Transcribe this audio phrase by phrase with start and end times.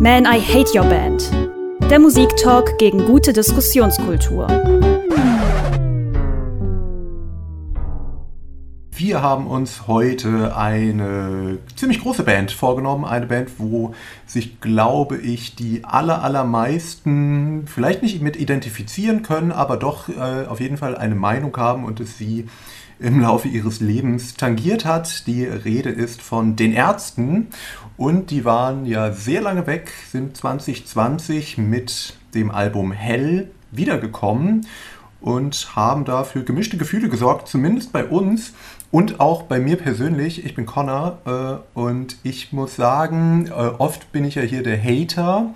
[0.00, 1.28] Man, I Hate Your Band.
[1.90, 4.46] Der Musiktalk gegen gute Diskussionskultur.
[8.92, 13.04] Wir haben uns heute eine ziemlich große Band vorgenommen.
[13.04, 13.92] Eine Band, wo
[14.24, 20.60] sich, glaube ich, die aller, allermeisten vielleicht nicht mit identifizieren können, aber doch äh, auf
[20.60, 22.46] jeden Fall eine Meinung haben und es sie
[22.98, 25.26] im Laufe ihres Lebens tangiert hat.
[25.26, 27.48] Die Rede ist von den Ärzten
[27.96, 34.66] und die waren ja sehr lange weg, sind 2020 mit dem Album Hell wiedergekommen
[35.20, 38.52] und haben dafür gemischte Gefühle gesorgt, zumindest bei uns
[38.90, 40.44] und auch bei mir persönlich.
[40.44, 41.18] Ich bin Connor
[41.74, 45.54] äh, und ich muss sagen, äh, oft bin ich ja hier der Hater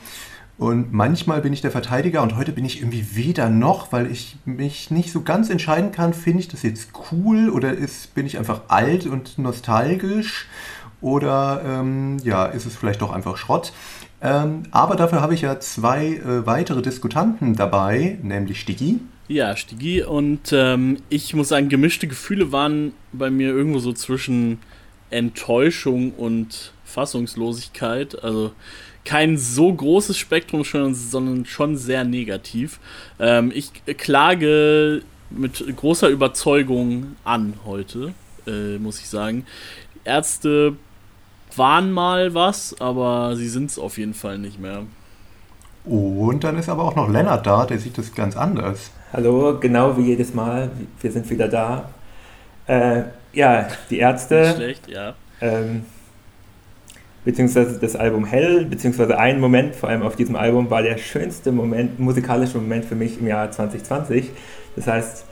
[0.62, 4.36] und manchmal bin ich der Verteidiger und heute bin ich irgendwie weder noch, weil ich
[4.44, 8.38] mich nicht so ganz entscheiden kann, finde ich das jetzt cool oder ist, bin ich
[8.38, 10.46] einfach alt und nostalgisch
[11.00, 13.72] oder ähm, ja, ist es vielleicht doch einfach Schrott.
[14.20, 19.00] Ähm, aber dafür habe ich ja zwei äh, weitere Diskutanten dabei, nämlich Stiggy.
[19.26, 24.60] Ja, Stigi und ähm, ich muss sagen, gemischte Gefühle waren bei mir irgendwo so zwischen
[25.10, 28.22] Enttäuschung und Fassungslosigkeit.
[28.22, 28.52] Also
[29.04, 32.78] kein so großes Spektrum, sondern schon sehr negativ.
[33.18, 38.14] Ähm, ich klage mit großer Überzeugung an heute,
[38.46, 39.46] äh, muss ich sagen.
[40.04, 40.76] Ärzte
[41.56, 44.82] waren mal was, aber sie sind es auf jeden Fall nicht mehr.
[45.84, 48.90] Und dann ist aber auch noch Lennart da, der sieht das ganz anders.
[49.12, 51.90] Hallo, genau wie jedes Mal, wir sind wieder da.
[52.66, 54.40] Äh, ja, die Ärzte.
[54.42, 55.14] Nicht schlecht, ja.
[55.40, 55.84] Ähm,
[57.24, 61.52] beziehungsweise das Album Hell, beziehungsweise ein Moment vor allem auf diesem Album war der schönste
[61.52, 64.30] Moment, musikalische Moment für mich im Jahr 2020.
[64.76, 65.24] Das heißt,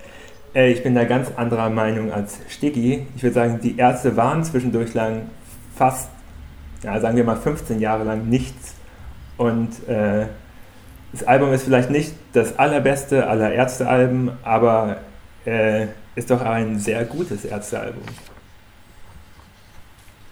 [0.54, 3.06] äh, ich bin da ganz anderer Meinung als Stiggy.
[3.16, 5.22] Ich würde sagen, die Ärzte waren zwischendurch lang
[5.74, 6.10] fast,
[6.82, 8.74] ja, sagen wir mal 15 Jahre lang nichts.
[9.36, 10.26] Und äh,
[11.12, 14.98] das Album ist vielleicht nicht das allerbeste aller Ärztealben, aber
[15.44, 18.02] äh, ist doch ein sehr gutes Ärztealbum.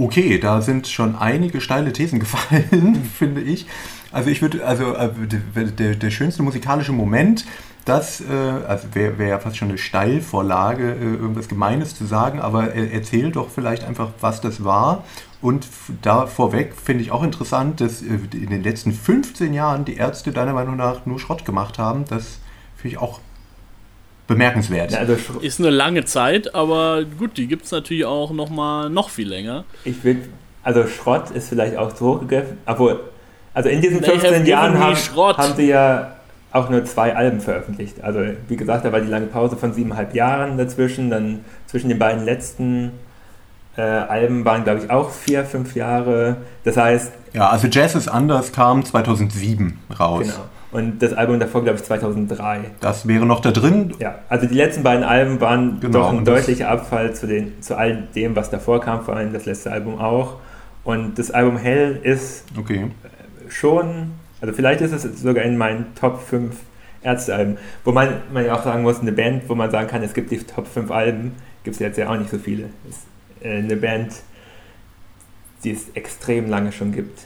[0.00, 3.66] Okay, da sind schon einige steile Thesen gefallen, finde ich.
[4.12, 5.10] Also ich würde, also äh,
[5.76, 7.44] der, der schönste musikalische Moment,
[7.84, 8.24] das äh,
[8.68, 13.32] also wäre wär ja fast schon eine Steilvorlage, äh, irgendwas Gemeines zu sagen, aber erzähl
[13.32, 15.02] doch vielleicht einfach, was das war.
[15.42, 15.66] Und
[16.02, 20.52] da vorweg finde ich auch interessant, dass in den letzten 15 Jahren die Ärzte deiner
[20.52, 22.04] Meinung nach nur Schrott gemacht haben.
[22.08, 22.38] Das
[22.76, 23.18] finde ich auch
[24.28, 24.92] bemerkenswert.
[24.92, 28.88] Ja, also ist eine lange Zeit, aber gut, die gibt es natürlich auch noch mal
[28.88, 29.64] noch viel länger.
[29.84, 30.28] Ich will,
[30.62, 33.00] also Schrott ist vielleicht auch zu hoch gegriffen, obwohl,
[33.54, 36.12] also in diesen 15 Jahren haben, haben sie ja
[36.52, 38.02] auch nur zwei Alben veröffentlicht.
[38.02, 41.98] Also wie gesagt, da war die lange Pause von siebeneinhalb Jahren dazwischen, dann zwischen den
[41.98, 42.92] beiden letzten
[43.76, 46.36] äh, Alben waren, glaube ich, auch vier, fünf Jahre.
[46.64, 47.12] Das heißt...
[47.32, 50.22] Ja, also Jazz ist anders kam 2007 raus.
[50.22, 50.48] Genau.
[50.70, 52.60] Und das Album davor, glaube ich, 2003.
[52.80, 53.94] Das wäre noch da drin.
[54.00, 57.76] Ja, also die letzten beiden Alben waren genau, doch ein deutlicher Abfall zu, den, zu
[57.76, 60.36] all dem, was davor kam, vor allem das letzte Album auch.
[60.84, 62.90] Und das Album Hell ist okay.
[63.48, 66.54] schon, also vielleicht ist es sogar in meinen Top 5
[67.02, 67.56] Ärztealben.
[67.84, 70.30] Wo man, man ja auch sagen muss, eine Band, wo man sagen kann, es gibt
[70.30, 71.32] die Top 5 Alben,
[71.64, 72.64] gibt es jetzt ja auch nicht so viele.
[72.88, 73.06] Es ist
[73.42, 74.12] äh, eine Band,
[75.64, 77.20] die es extrem lange schon gibt.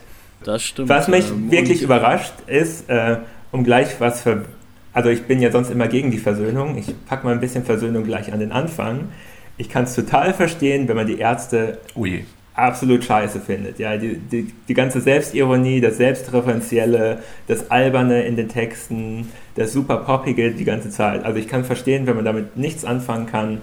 [0.44, 0.88] Das stimmt.
[0.88, 3.18] Was mich ähm, wirklich überrascht ist, äh,
[3.52, 4.46] um gleich was für.
[4.94, 6.76] Also, ich bin ja sonst immer gegen die Versöhnung.
[6.76, 9.08] Ich packe mal ein bisschen Versöhnung gleich an den Anfang.
[9.56, 12.24] Ich kann es total verstehen, wenn man die Ärzte Ui.
[12.54, 13.78] absolut scheiße findet.
[13.78, 19.98] Ja, die, die, die ganze Selbstironie, das Selbstreferenzielle, das Alberne in den Texten, das super
[19.98, 21.24] Poppige die ganze Zeit.
[21.24, 23.60] Also, ich kann verstehen, wenn man damit nichts anfangen kann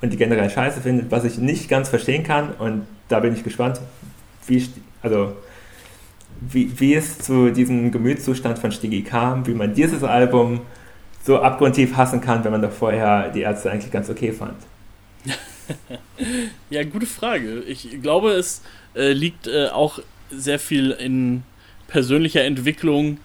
[0.00, 2.50] und die generell scheiße findet, was ich nicht ganz verstehen kann.
[2.58, 3.80] Und da bin ich gespannt,
[4.46, 4.64] wie,
[5.02, 5.34] also
[6.50, 10.60] wie, wie es zu diesem Gemütszustand von Stigi kam, wie man dieses Album
[11.24, 14.56] so abgrundtief hassen kann, wenn man doch vorher die Ärzte eigentlich ganz okay fand.
[16.70, 17.62] ja, gute Frage.
[17.66, 18.62] Ich glaube, es
[18.94, 20.00] äh, liegt äh, auch
[20.30, 21.42] sehr viel in
[21.88, 23.18] persönlicher Entwicklung,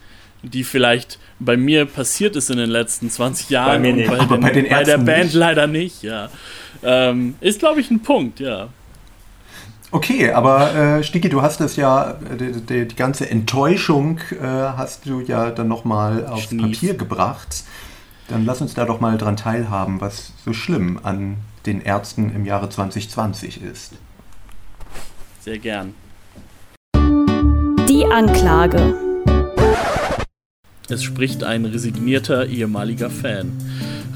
[0.43, 3.67] die vielleicht bei mir passiert ist in den letzten 20 Jahren.
[3.67, 4.09] Bei mir nicht.
[4.09, 5.33] Bei, den, bei, den bei der Band nicht.
[5.33, 6.29] leider nicht, ja.
[6.81, 8.69] Ähm, ist, glaube ich, ein Punkt, ja.
[9.91, 15.07] Okay, aber äh, Stiki, du hast das ja, die, die, die ganze Enttäuschung äh, hast
[15.07, 16.79] du ja dann nochmal aufs Schnief.
[16.79, 17.63] Papier gebracht.
[18.27, 22.45] Dann lass uns da doch mal dran teilhaben, was so schlimm an den Ärzten im
[22.45, 23.93] Jahre 2020 ist.
[25.39, 25.95] Sehr gern.
[26.95, 28.95] Die Anklage.
[30.87, 33.51] Es spricht ein resignierter ehemaliger Fan.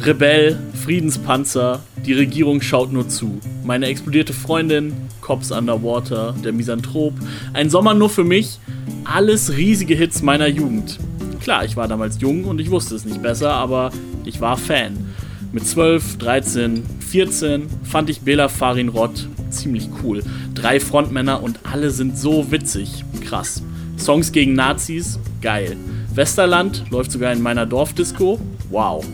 [0.06, 3.40] Rebell, Friedenspanzer, die Regierung schaut nur zu.
[3.64, 4.92] Meine explodierte Freundin,
[5.22, 7.14] Cops Underwater, der Misanthrop,
[7.54, 8.60] ein Sommer nur für mich,
[9.06, 11.00] alles riesige Hits meiner Jugend.
[11.42, 13.92] Klar, ich war damals jung und ich wusste es nicht besser, aber
[14.26, 14.98] ich war Fan.
[15.54, 20.22] Mit 12, 13, 14 fand ich Bela Farin Rott ziemlich cool.
[20.54, 23.06] Drei Frontmänner und alle sind so witzig.
[23.24, 23.64] Krass.
[23.98, 25.18] Songs gegen Nazis?
[25.42, 25.78] Geil.
[26.14, 28.42] Westerland läuft sogar in meiner Dorfdisco?
[28.70, 29.06] Wow.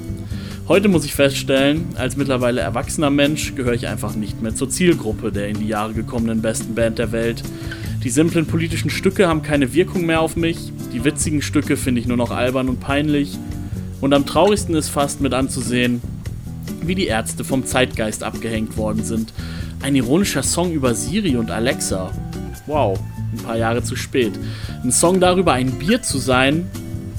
[0.69, 5.31] Heute muss ich feststellen, als mittlerweile erwachsener Mensch gehöre ich einfach nicht mehr zur Zielgruppe
[5.31, 7.41] der in die Jahre gekommenen besten Band der Welt.
[8.03, 12.07] Die simplen politischen Stücke haben keine Wirkung mehr auf mich, die witzigen Stücke finde ich
[12.07, 13.35] nur noch albern und peinlich.
[13.99, 16.03] Und am traurigsten ist fast mit anzusehen,
[16.83, 19.33] wie die Ärzte vom Zeitgeist abgehängt worden sind.
[19.81, 22.11] Ein ironischer Song über Siri und Alexa.
[22.67, 22.99] Wow,
[23.33, 24.33] ein paar Jahre zu spät.
[24.83, 26.69] Ein Song darüber, ein Bier zu sein.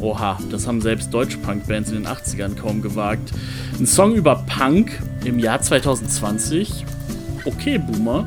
[0.00, 3.32] Oha, das haben selbst deutsche Punk-Bands in den 80ern kaum gewagt.
[3.78, 6.86] Ein Song über Punk im Jahr 2020.
[7.44, 8.26] Okay, Boomer.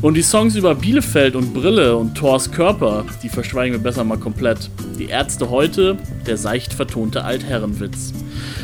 [0.00, 4.18] Und die Songs über Bielefeld und Brille und Thors Körper, die verschweigen wir besser mal
[4.18, 4.70] komplett.
[4.98, 5.96] Die Ärzte heute,
[6.26, 8.12] der seicht vertonte Altherrenwitz.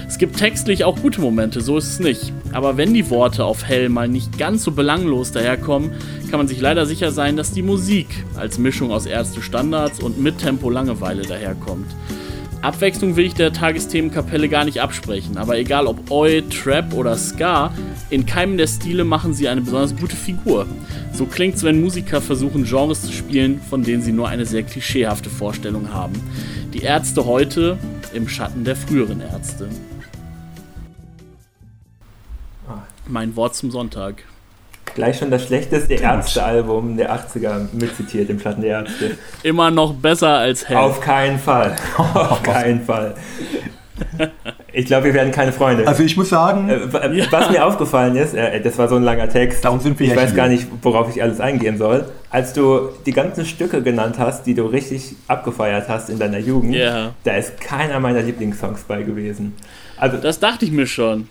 [0.06, 2.32] Es gibt textlich auch gute Momente, so ist es nicht.
[2.52, 5.92] Aber wenn die Worte auf Hell mal nicht ganz so belanglos daherkommen,
[6.30, 10.20] kann man sich leider sicher sein, dass die Musik als Mischung aus Ärzte Standards und
[10.20, 11.86] Mittempo Langeweile daherkommt.
[12.62, 17.72] Abwechslung will ich der Tagesthemenkapelle gar nicht absprechen, aber egal ob Oi, Trap oder Ska,
[18.10, 20.66] in keinem der Stile machen sie eine besonders gute Figur.
[21.12, 25.30] So klingt's, wenn Musiker versuchen, Genres zu spielen, von denen sie nur eine sehr klischeehafte
[25.30, 26.14] Vorstellung haben.
[26.72, 27.78] Die Ärzte heute
[28.12, 29.68] im Schatten der früheren Ärzte.
[33.06, 34.24] Mein Wort zum Sonntag.
[34.94, 39.16] Gleich schon das schlechteste Ärzte-Album der 80er mitzitiert im Schatten der Ärzte.
[39.42, 40.76] Immer noch besser als Hell.
[40.76, 41.74] Auf keinen Fall.
[41.96, 43.14] Auf keinen Fall.
[44.72, 45.86] Ich glaube, wir werden keine Freunde.
[45.86, 49.04] Also ich muss sagen, Äh, w- Was mir aufgefallen ist, äh, das war so ein
[49.04, 50.36] langer Text, Darum sind wir ich ja weiß hier.
[50.36, 52.04] gar nicht, worauf ich alles eingehen soll.
[52.30, 56.74] Als du die ganzen Stücke genannt hast, die du richtig abgefeiert hast in deiner Jugend,
[56.74, 57.12] Ja.
[57.22, 59.54] da ist keiner meiner Lieblingssongs bei gewesen.
[59.96, 61.28] Also, Das dachte ich mir schon.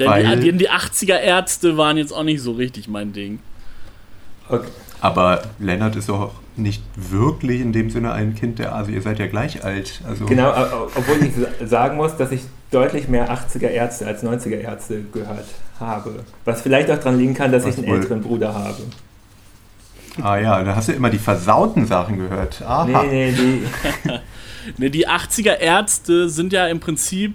[0.00, 3.38] Denn Weil- die, die 80er Ärzte waren jetzt auch nicht so richtig mein Ding.
[4.48, 4.66] okay.
[5.00, 9.18] aber Lennart ist doch nicht wirklich in dem Sinne ein Kind der, also ihr seid
[9.18, 10.00] ja gleich alt.
[10.06, 10.50] Also genau,
[10.94, 15.46] obwohl ich sa- sagen muss, dass ich deutlich mehr 80er Ärzte als 90er Ärzte gehört
[15.78, 16.24] habe.
[16.44, 17.96] Was vielleicht auch daran liegen kann, dass Was ich einen wohl?
[17.96, 18.82] älteren Bruder habe.
[20.20, 22.60] Ah ja, da hast du immer die versauten Sachen gehört.
[22.62, 23.04] Aha.
[23.04, 24.10] Nee, nee, die,
[24.76, 27.34] Ne, die 80er Ärzte sind ja im Prinzip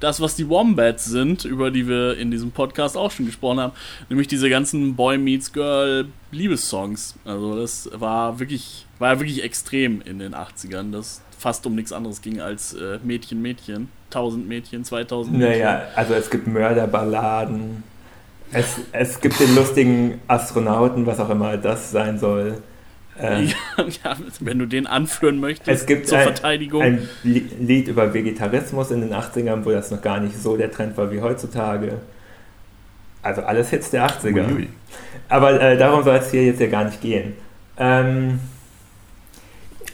[0.00, 3.72] das, was die Wombats sind, über die wir in diesem Podcast auch schon gesprochen haben.
[4.08, 7.14] Nämlich diese ganzen Boy Meets Girl Liebessongs.
[7.24, 11.92] Also das war wirklich, war ja wirklich extrem in den 80ern, dass fast um nichts
[11.92, 13.88] anderes ging als äh, Mädchen, Mädchen.
[14.10, 15.50] 1000 Mädchen, 2000 Mädchen.
[15.50, 17.82] Naja, also es gibt Mörderballaden,
[18.52, 22.62] es, es gibt den lustigen Astronauten, was auch immer das sein soll.
[23.20, 23.44] Äh,
[24.04, 26.82] Ja, wenn du den anführen möchtest es gibt zur ein, Verteidigung.
[26.82, 30.70] ein Li- Lied über Vegetarismus in den 80ern, wo das noch gar nicht so der
[30.70, 31.98] Trend war wie heutzutage.
[33.22, 34.46] Also alles Hits der 80er.
[34.46, 34.68] Uiui.
[35.28, 37.32] Aber äh, darum soll es hier jetzt ja gar nicht gehen.
[37.78, 38.38] Ähm,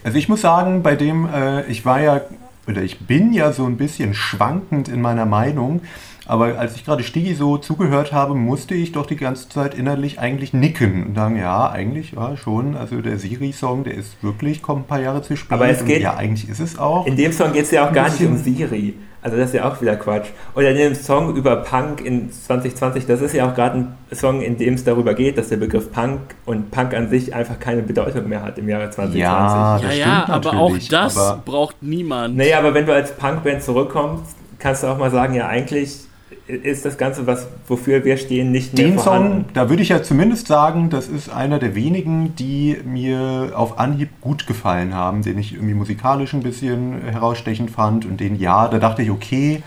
[0.04, 2.20] Also ich muss sagen, bei dem, äh, ich war ja,
[2.66, 5.80] oder ich bin ja so ein bisschen schwankend in meiner Meinung,
[6.26, 10.18] aber als ich gerade Stigi so zugehört habe, musste ich doch die ganze Zeit innerlich
[10.20, 14.84] eigentlich nicken und sagen, ja, eigentlich, ja, schon, also der Siri-Song, der ist wirklich, kommt
[14.84, 15.52] ein paar Jahre zu spät.
[15.52, 17.06] Aber es und geht- ja, eigentlich ist es auch.
[17.06, 18.94] in dem Song geht es ja auch gar nicht um Siri.
[19.24, 20.26] Also das ist ja auch wieder Quatsch.
[20.56, 24.40] Oder in dem Song über Punk in 2020, das ist ja auch gerade ein Song,
[24.42, 27.82] in dem es darüber geht, dass der Begriff Punk und Punk an sich einfach keine
[27.82, 29.20] Bedeutung mehr hat im Jahre 2020.
[29.20, 32.36] Ja, ja, das ja, stimmt aber auch das aber- braucht niemand.
[32.36, 35.98] Naja, aber wenn du als Punkband zurückkommst, kannst du auch mal sagen, ja, eigentlich
[36.46, 39.44] ist das Ganze, was, wofür wir stehen, nicht mehr Den Song, vorhanden.
[39.54, 44.08] da würde ich ja zumindest sagen, das ist einer der wenigen, die mir auf Anhieb
[44.20, 48.78] gut gefallen haben, den ich irgendwie musikalisch ein bisschen herausstechend fand und den ja, da
[48.78, 49.62] dachte ich, okay,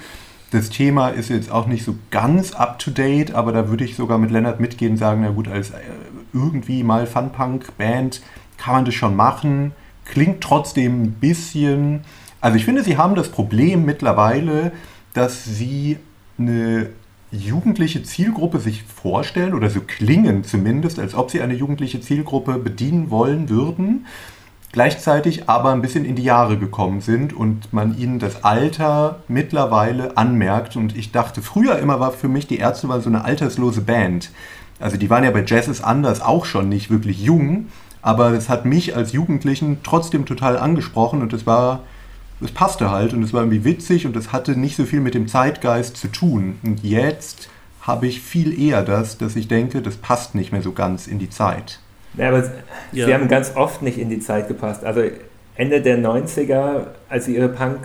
[0.51, 3.95] das Thema ist jetzt auch nicht so ganz up to date, aber da würde ich
[3.95, 5.75] sogar mit Lennart mitgehen und sagen, na gut, als äh,
[6.33, 8.21] irgendwie mal Fun-Punk-Band
[8.57, 9.73] kann man das schon machen,
[10.05, 12.01] klingt trotzdem ein bisschen,
[12.41, 14.71] also ich finde, sie haben das Problem mittlerweile,
[15.13, 15.97] dass sie
[16.37, 16.89] eine
[17.31, 23.09] jugendliche Zielgruppe sich vorstellen oder so klingen zumindest, als ob sie eine jugendliche Zielgruppe bedienen
[23.09, 24.05] wollen würden,
[24.71, 30.17] gleichzeitig aber ein bisschen in die Jahre gekommen sind und man ihnen das Alter mittlerweile
[30.17, 30.75] anmerkt.
[30.75, 34.31] Und ich dachte, früher immer war für mich die Ärzte war so eine alterslose Band.
[34.79, 37.67] Also die waren ja bei Jazz is Anders auch schon nicht wirklich jung,
[38.01, 41.83] aber es hat mich als Jugendlichen trotzdem total angesprochen und es war
[42.41, 45.13] es passte halt und es war irgendwie witzig und es hatte nicht so viel mit
[45.13, 46.59] dem Zeitgeist zu tun.
[46.63, 47.49] Und jetzt
[47.81, 51.19] habe ich viel eher das, dass ich denke, das passt nicht mehr so ganz in
[51.19, 51.79] die Zeit.
[52.17, 52.51] Ja, aber
[52.91, 53.05] ja.
[53.05, 54.83] sie haben ganz oft nicht in die Zeit gepasst.
[54.83, 55.03] Also
[55.55, 57.79] Ende der 90er, als sie ihre Punk,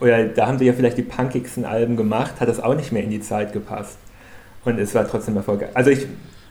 [0.00, 3.02] oder da haben sie ja vielleicht die punkigsten Alben gemacht, hat das auch nicht mehr
[3.02, 3.98] in die Zeit gepasst.
[4.64, 5.70] Und es war trotzdem erfolgreich.
[5.74, 6.06] Also ich.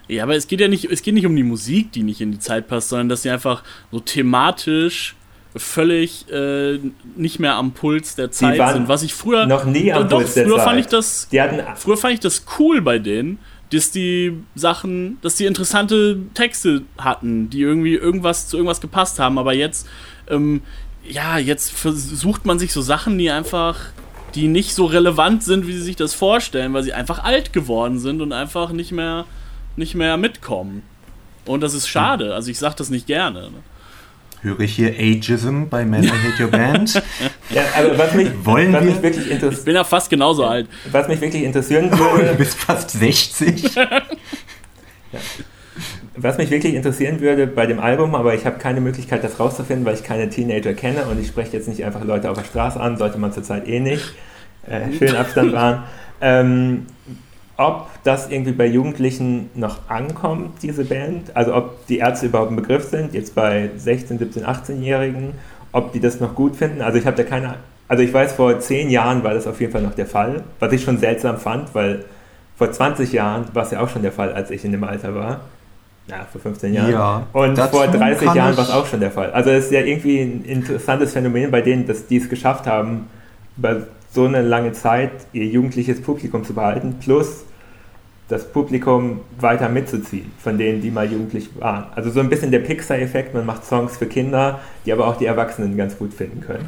[0.07, 2.31] Ja, aber es geht ja nicht, es geht nicht um die Musik, die nicht in
[2.31, 5.15] die Zeit passt, sondern dass sie einfach so thematisch
[5.55, 6.79] völlig äh,
[7.15, 8.87] nicht mehr am Puls der Zeit sind.
[8.87, 10.65] Was ich früher noch nie am doch, Puls der früher Zeit.
[10.65, 11.27] Fand ich das,
[11.75, 13.39] früher fand ich das cool bei denen,
[13.71, 19.37] dass die Sachen, dass die interessante Texte hatten, die irgendwie irgendwas zu irgendwas gepasst haben.
[19.37, 19.87] Aber jetzt,
[20.29, 20.61] ähm,
[21.07, 23.77] ja, jetzt versucht man sich so Sachen, die einfach,
[24.35, 27.99] die nicht so relevant sind, wie sie sich das vorstellen, weil sie einfach alt geworden
[27.99, 29.25] sind und einfach nicht mehr,
[29.75, 30.83] nicht mehr mitkommen.
[31.45, 32.33] Und das ist schade.
[32.35, 33.49] Also ich sage das nicht gerne.
[34.41, 36.93] Höre ich hier Ageism bei Men I Hate Your Band?
[37.49, 38.91] ja, aber was mich, Wollen was wir?
[38.91, 39.59] mich wirklich interessiert.
[39.59, 40.67] Ich bin ja fast genauso alt.
[40.91, 42.29] Was mich wirklich interessieren Oh, würde.
[42.29, 43.75] du bist fast 60.
[43.75, 43.87] ja.
[46.15, 49.85] Was mich wirklich interessieren würde bei dem Album, aber ich habe keine Möglichkeit, das rauszufinden,
[49.85, 52.79] weil ich keine Teenager kenne und ich spreche jetzt nicht einfach Leute auf der Straße
[52.79, 54.03] an, sollte man zurzeit eh nicht.
[54.67, 55.83] Äh, schön Abstand wahren.
[56.19, 56.87] Ähm,
[57.57, 61.35] ob das irgendwie bei Jugendlichen noch ankommt, diese Band.
[61.35, 65.33] Also ob die Ärzte überhaupt ein Begriff sind, jetzt bei 16, 17, 18-Jährigen,
[65.71, 66.81] ob die das noch gut finden.
[66.81, 67.55] Also ich habe da keine,
[67.87, 70.71] also ich weiß, vor zehn Jahren war das auf jeden Fall noch der Fall, was
[70.71, 72.05] ich schon seltsam fand, weil
[72.57, 75.15] vor 20 Jahren war es ja auch schon der Fall, als ich in dem Alter
[75.15, 75.41] war.
[76.07, 76.91] Ja, vor 15 Jahren.
[76.91, 79.31] Ja, und vor 30 Jahren war es auch schon der Fall.
[79.31, 83.07] Also es ist ja irgendwie ein interessantes Phänomen bei denen, dass die es geschafft haben,
[83.57, 87.43] über so eine lange Zeit ihr jugendliches Publikum zu behalten, plus
[88.27, 91.85] das Publikum weiter mitzuziehen, von denen, die mal jugendlich waren.
[91.95, 95.25] Also so ein bisschen der Pixar-Effekt, man macht Songs für Kinder, die aber auch die
[95.25, 96.65] Erwachsenen ganz gut finden können.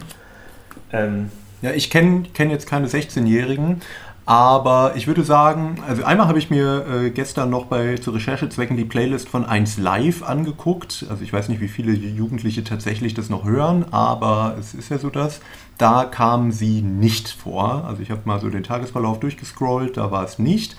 [0.92, 1.30] Ähm
[1.62, 3.82] ja, ich kenne kenn jetzt keine 16-Jährigen,
[4.26, 8.78] aber ich würde sagen, also einmal habe ich mir äh, gestern noch bei zu Recherchezwecken
[8.78, 11.08] die Playlist von 1 Live angeguckt.
[11.10, 15.00] Also ich weiß nicht, wie viele Jugendliche tatsächlich das noch hören, aber es ist ja
[15.00, 15.42] so das.
[15.80, 17.86] Da kam sie nicht vor.
[17.86, 20.78] Also ich habe mal so den Tagesverlauf durchgescrollt, da war es nicht.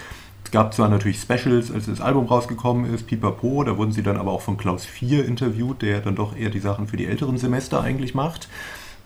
[0.51, 4.17] Es gab zwar natürlich Specials, als das Album rausgekommen ist, Pipapo, da wurden sie dann
[4.17, 7.39] aber auch von Klaus 4 interviewt, der dann doch eher die Sachen für die älteren
[7.39, 8.49] Semester eigentlich macht.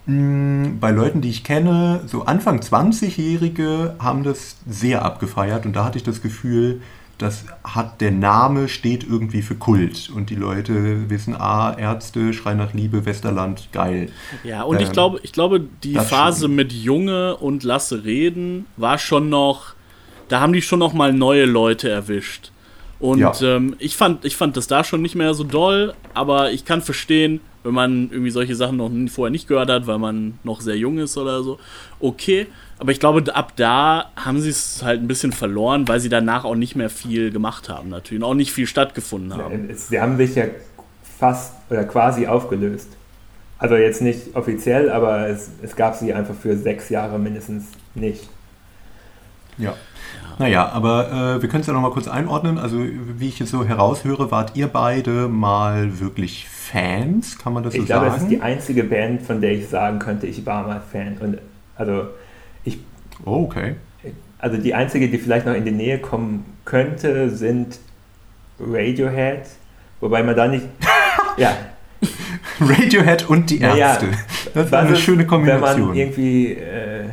[0.06, 5.98] Bei Leuten, die ich kenne, so Anfang 20-Jährige haben das sehr abgefeiert und da hatte
[5.98, 6.80] ich das Gefühl,
[7.18, 12.54] das hat der Name steht irgendwie für Kult und die Leute wissen, ah, Ärzte, Schrei
[12.54, 14.08] nach Liebe, Westerland, geil.
[14.44, 16.54] Ja, und ähm, ich glaube, ich glaube, die Phase schon.
[16.54, 19.73] mit Junge und Lasse reden war schon noch
[20.34, 22.50] da haben die schon noch mal neue Leute erwischt.
[22.98, 23.32] Und ja.
[23.40, 26.82] ähm, ich, fand, ich fand das da schon nicht mehr so doll, aber ich kann
[26.82, 30.76] verstehen, wenn man irgendwie solche Sachen noch vorher nicht gehört hat, weil man noch sehr
[30.76, 31.60] jung ist oder so.
[32.00, 32.48] Okay,
[32.80, 36.44] aber ich glaube, ab da haben sie es halt ein bisschen verloren, weil sie danach
[36.44, 38.20] auch nicht mehr viel gemacht haben, natürlich.
[38.20, 39.72] Und auch nicht viel stattgefunden haben.
[39.72, 40.46] Sie haben sich ja
[41.16, 42.88] fast oder quasi aufgelöst.
[43.58, 48.28] Also jetzt nicht offiziell, aber es, es gab sie einfach für sechs Jahre mindestens nicht.
[49.58, 49.74] Ja.
[50.38, 52.58] Naja, aber äh, wir können es ja nochmal kurz einordnen.
[52.58, 57.38] Also, wie ich es so heraushöre, wart ihr beide mal wirklich Fans?
[57.38, 58.14] Kann man das ich so glaube, sagen?
[58.14, 60.82] Ich glaube, es ist die einzige Band, von der ich sagen könnte, ich war mal
[60.90, 61.18] Fan.
[61.18, 61.38] Und
[61.76, 62.08] also,
[62.64, 62.78] ich.
[63.24, 63.76] Oh, okay.
[64.38, 67.78] Also, die einzige, die vielleicht noch in die Nähe kommen könnte, sind
[68.58, 69.46] Radiohead.
[70.00, 70.66] Wobei man da nicht.
[71.36, 71.56] ja.
[72.60, 74.06] Radiohead und die Ärzte.
[74.06, 74.18] Naja,
[74.52, 75.80] das ist eine schöne Kombination.
[75.80, 76.52] Wenn man irgendwie.
[76.54, 77.04] Äh,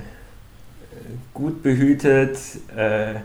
[1.41, 2.37] gut behütet
[2.75, 3.15] äh,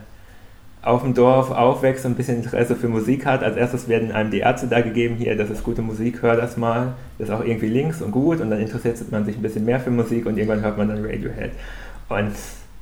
[0.81, 3.43] auf dem Dorf aufwächst und ein bisschen Interesse für Musik hat.
[3.43, 6.57] Als erstes werden einem die Ärzte da gegeben, hier, das ist gute Musik, hör das
[6.57, 6.95] mal.
[7.19, 9.81] Das ist auch irgendwie links und gut und dann interessiert man sich ein bisschen mehr
[9.81, 11.51] für Musik und irgendwann hört man dann Radiohead.
[12.09, 12.33] Und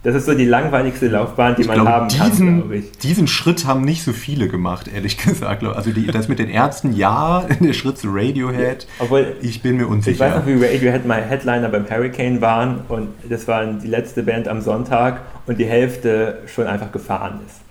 [0.05, 2.93] das ist so die langweiligste Laufbahn, die ich man glaube, haben diesen, kann, glaube ich.
[2.99, 5.65] Diesen Schritt haben nicht so viele gemacht, ehrlich gesagt.
[5.65, 9.89] Also die, das mit den Ärzten, ja, der Schritt zu Radiohead, Obwohl, ich bin mir
[9.89, 10.13] unsicher.
[10.13, 14.23] Ich weiß noch, wie Radiohead mal Headliner beim Hurricane waren und das war die letzte
[14.23, 17.65] Band am Sonntag und die Hälfte schon einfach gefahren ist.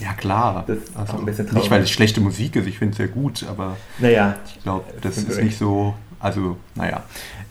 [0.00, 0.64] Ja, klar.
[0.66, 1.64] Das ist also, auch ein bisschen traurig.
[1.64, 4.84] Nicht, weil es schlechte Musik ist, ich finde es sehr gut, aber naja, ich glaube,
[5.02, 7.02] das ist nicht so, also, naja.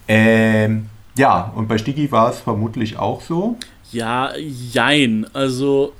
[0.07, 3.57] Ähm, ja, und bei Stigi war es vermutlich auch so.
[3.91, 5.25] Ja, jein.
[5.33, 5.93] Also,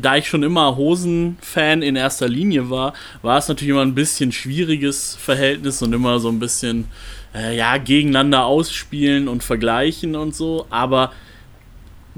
[0.00, 4.32] da ich schon immer Hosen-Fan in erster Linie war, war es natürlich immer ein bisschen
[4.32, 6.86] schwieriges Verhältnis und immer so ein bisschen,
[7.34, 10.66] äh, ja, gegeneinander ausspielen und vergleichen und so.
[10.70, 11.12] Aber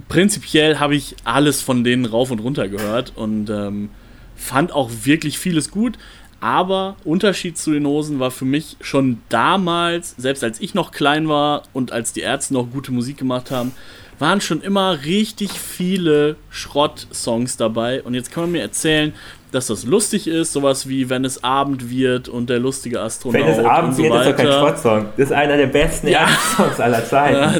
[0.08, 3.90] prinzipiell habe ich alles von denen rauf und runter gehört und ähm,
[4.36, 5.96] fand auch wirklich vieles gut.
[6.40, 11.26] Aber Unterschied zu den Hosen war für mich schon damals, selbst als ich noch klein
[11.26, 13.72] war und als die Ärzte noch gute Musik gemacht haben,
[14.18, 18.02] waren schon immer richtig viele Schrott-Songs dabei.
[18.02, 19.12] Und jetzt kann man mir erzählen,
[19.52, 23.40] dass das lustig ist, sowas wie Wenn es Abend wird und der lustige Astronaut.
[23.40, 25.06] Wenn es Abend so wird, ist doch kein Schrott-Song.
[25.16, 26.26] Das ist einer der besten Ja.
[26.56, 27.36] Songs aller Zeiten.
[27.36, 27.54] Ja,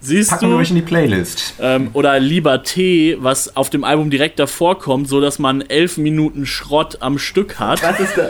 [0.00, 0.60] siehst Packen wir du?
[0.60, 1.54] euch in die Playlist.
[1.60, 6.46] Ähm, oder Liberté, was auf dem Album direkt davor kommt, so dass man elf Minuten
[6.46, 7.82] Schrott am Stück hat.
[7.82, 8.28] Was ist da?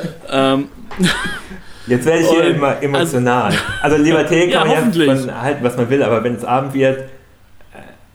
[0.55, 0.69] Ähm,
[1.87, 3.53] Jetzt werde ich hier Und- immer emotional.
[3.83, 5.07] Also, Liberté Ja, kann man hoffentlich.
[5.09, 7.11] ja von halten, was man will, aber wenn es Abend wird,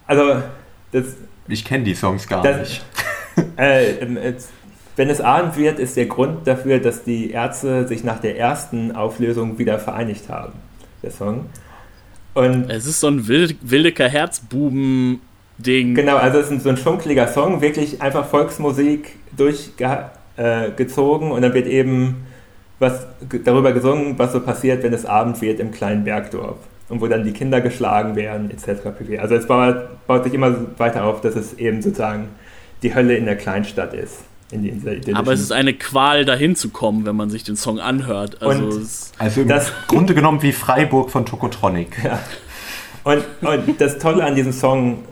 [0.10, 0.42] also
[0.92, 1.06] das,
[1.48, 2.86] Ich kenne die Songs gar Das- nicht.
[3.58, 4.18] äh, ähm,
[4.96, 8.94] wenn es Abend wird, ist der Grund dafür, dass die Ärzte sich nach der ersten
[8.96, 10.54] Auflösung wieder vereinigt haben.
[11.02, 11.46] Der Song.
[12.34, 15.96] Und es ist so ein Wild Wildecker Herzbuben-Ding.
[15.96, 21.54] Genau, also es ist so ein schunkeliger Song, wirklich einfach Volksmusik durchgezogen äh, und dann
[21.54, 22.26] wird eben
[22.80, 23.06] was
[23.44, 26.58] darüber gesungen, was so passiert, wenn es Abend wird im kleinen Bergdorf
[26.90, 28.82] und wo dann die Kinder geschlagen werden etc.
[28.98, 29.20] pp.
[29.20, 29.76] Also es baut,
[30.08, 32.30] baut sich immer weiter auf, dass es eben sozusagen
[32.84, 34.20] die Hölle in der Kleinstadt ist.
[34.52, 37.56] In dieser idyllischen- Aber es ist eine Qual, dahin zu kommen, wenn man sich den
[37.56, 38.42] Song anhört.
[38.42, 41.96] Also Und- es, Also im Das- Grunde genommen wie Freiburg von Tokotronic.
[43.04, 45.04] Und, und das Tolle an diesem Song,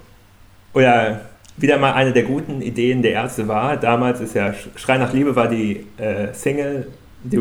[0.74, 1.22] oder
[1.56, 5.14] wieder mal eine der guten Ideen der Ärzte war, damals ist ja Sch- Schrei nach
[5.14, 6.88] Liebe war die äh, Single,
[7.24, 7.40] die,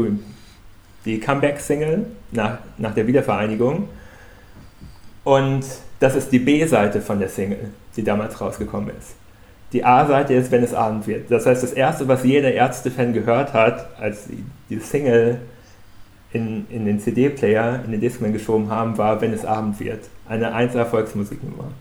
[1.05, 3.89] die Comeback-Single nach, nach der Wiedervereinigung.
[5.27, 5.65] Und
[5.99, 9.17] das ist die B-Seite von der Single, die damals rausgekommen ist.
[9.73, 11.29] Die A-Seite ist, wenn es Abend wird.
[11.33, 15.41] Das heißt, das Erste, was jeder Ärzte-Fan gehört hat, als die, die Single
[16.33, 20.05] in, in den CD-Player, in den Discman geschoben haben, war, wenn es Abend wird.
[20.29, 21.73] Eine 1 Erfolgsmusiknummer.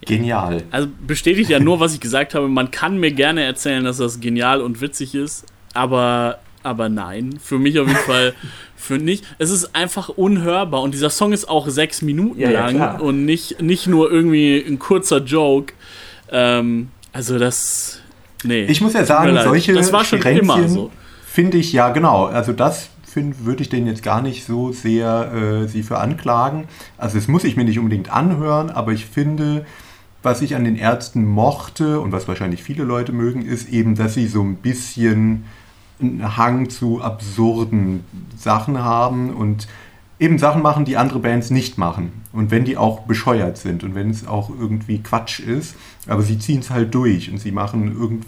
[0.00, 0.64] Genial.
[0.72, 2.48] also bestätigt ja nur, was ich gesagt habe.
[2.48, 7.38] Man kann mir gerne erzählen, dass das genial und witzig ist, aber, aber nein.
[7.40, 8.34] Für mich auf jeden Fall
[8.84, 9.24] für nicht.
[9.38, 13.02] Es ist einfach unhörbar und dieser Song ist auch sechs Minuten Ja, ja, lang klar.
[13.02, 15.72] und nicht, nicht nur irgendwie ein kurzer Joke.
[16.30, 18.00] Ähm, also das.
[18.44, 18.64] Nee.
[18.64, 20.90] Ich muss ja sagen, solche Das war schon Spirenzchen immer so.
[21.26, 22.26] Finde ich, ja genau.
[22.26, 26.64] Also das würde ich denen jetzt gar nicht so sehr äh, sie für anklagen.
[26.98, 29.64] Also das muss ich mir nicht unbedingt anhören, aber ich finde,
[30.22, 34.14] was ich an den Ärzten mochte und was wahrscheinlich viele Leute mögen, ist eben, dass
[34.14, 35.44] sie so ein bisschen
[36.00, 38.04] einen Hang zu absurden
[38.36, 39.68] Sachen haben und
[40.18, 42.12] eben Sachen machen, die andere Bands nicht machen.
[42.32, 45.76] Und wenn die auch bescheuert sind und wenn es auch irgendwie Quatsch ist,
[46.06, 48.26] aber sie ziehen es halt durch und sie machen irgend,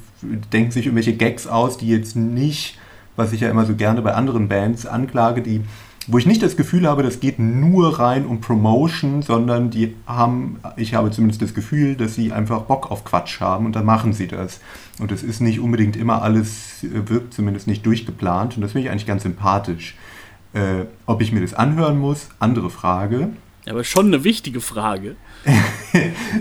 [0.52, 2.78] denken sich irgendwelche Gags aus, die jetzt nicht,
[3.16, 5.62] was ich ja immer so gerne bei anderen Bands anklage, die,
[6.08, 10.58] wo ich nicht das Gefühl habe, das geht nur rein um Promotion, sondern die haben,
[10.76, 14.12] ich habe zumindest das Gefühl, dass sie einfach Bock auf Quatsch haben und dann machen
[14.12, 14.60] sie das.
[15.00, 18.86] Und es ist nicht unbedingt immer alles, äh, wirkt zumindest nicht durchgeplant und das finde
[18.86, 19.96] ich eigentlich ganz sympathisch.
[20.52, 23.30] Äh, ob ich mir das anhören muss, andere Frage.
[23.68, 25.16] Aber schon eine wichtige Frage.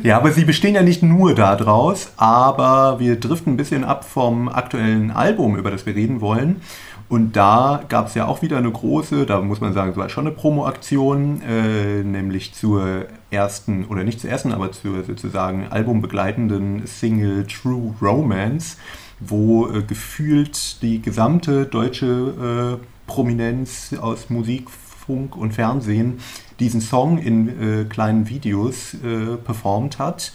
[0.03, 4.49] Ja, aber sie bestehen ja nicht nur daraus, aber wir driften ein bisschen ab vom
[4.49, 6.57] aktuellen Album, über das wir reden wollen.
[7.07, 10.09] Und da gab es ja auch wieder eine große, da muss man sagen, es war
[10.09, 16.87] schon eine Promo-Aktion, äh, nämlich zur ersten, oder nicht zur ersten, aber zur sozusagen albumbegleitenden
[16.87, 18.77] Single True Romance,
[19.19, 26.19] wo äh, gefühlt die gesamte deutsche äh, Prominenz aus Musik, Funk und Fernsehen
[26.59, 27.47] diesen Song in
[27.81, 30.33] äh, kleinen Videos äh, performt hat.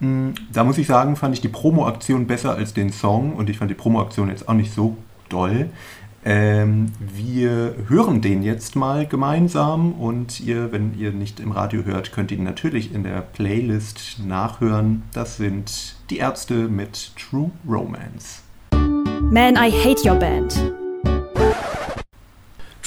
[0.00, 3.58] Mm, Da muss ich sagen, fand ich die Promo-Aktion besser als den Song und ich
[3.58, 4.96] fand die Promo-Aktion jetzt auch nicht so
[5.28, 5.70] doll.
[6.24, 12.12] Ähm, wir hören den jetzt mal gemeinsam und ihr, wenn ihr nicht im Radio hört,
[12.12, 15.04] könnt ihn natürlich in der Playlist nachhören.
[15.14, 18.42] Das sind die Ärzte mit True Romance.
[18.72, 20.79] Man, I Hate Your Band.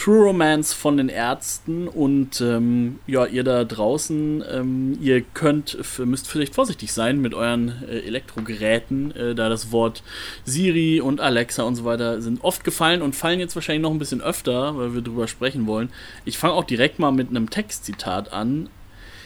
[0.04, 6.28] True Romance von den Ärzten und ähm, ja, ihr da draußen, ähm, ihr könnt, müsst
[6.28, 10.04] vielleicht vorsichtig sein mit euren äh, Elektrogeräten, äh, da das Wort
[10.44, 13.98] Siri und Alexa und so weiter sind oft gefallen und fallen jetzt wahrscheinlich noch ein
[13.98, 15.88] bisschen öfter, weil wir drüber sprechen wollen.
[16.26, 18.68] Ich fange auch direkt mal mit einem Textzitat an.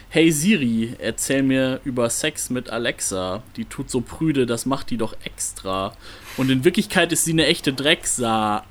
[0.10, 3.42] Hey Siri, erzähl mir über Sex mit Alexa.
[3.56, 5.94] Die tut so prüde, das macht die doch extra.
[6.38, 8.64] Und in Wirklichkeit ist sie eine echte Drecksa.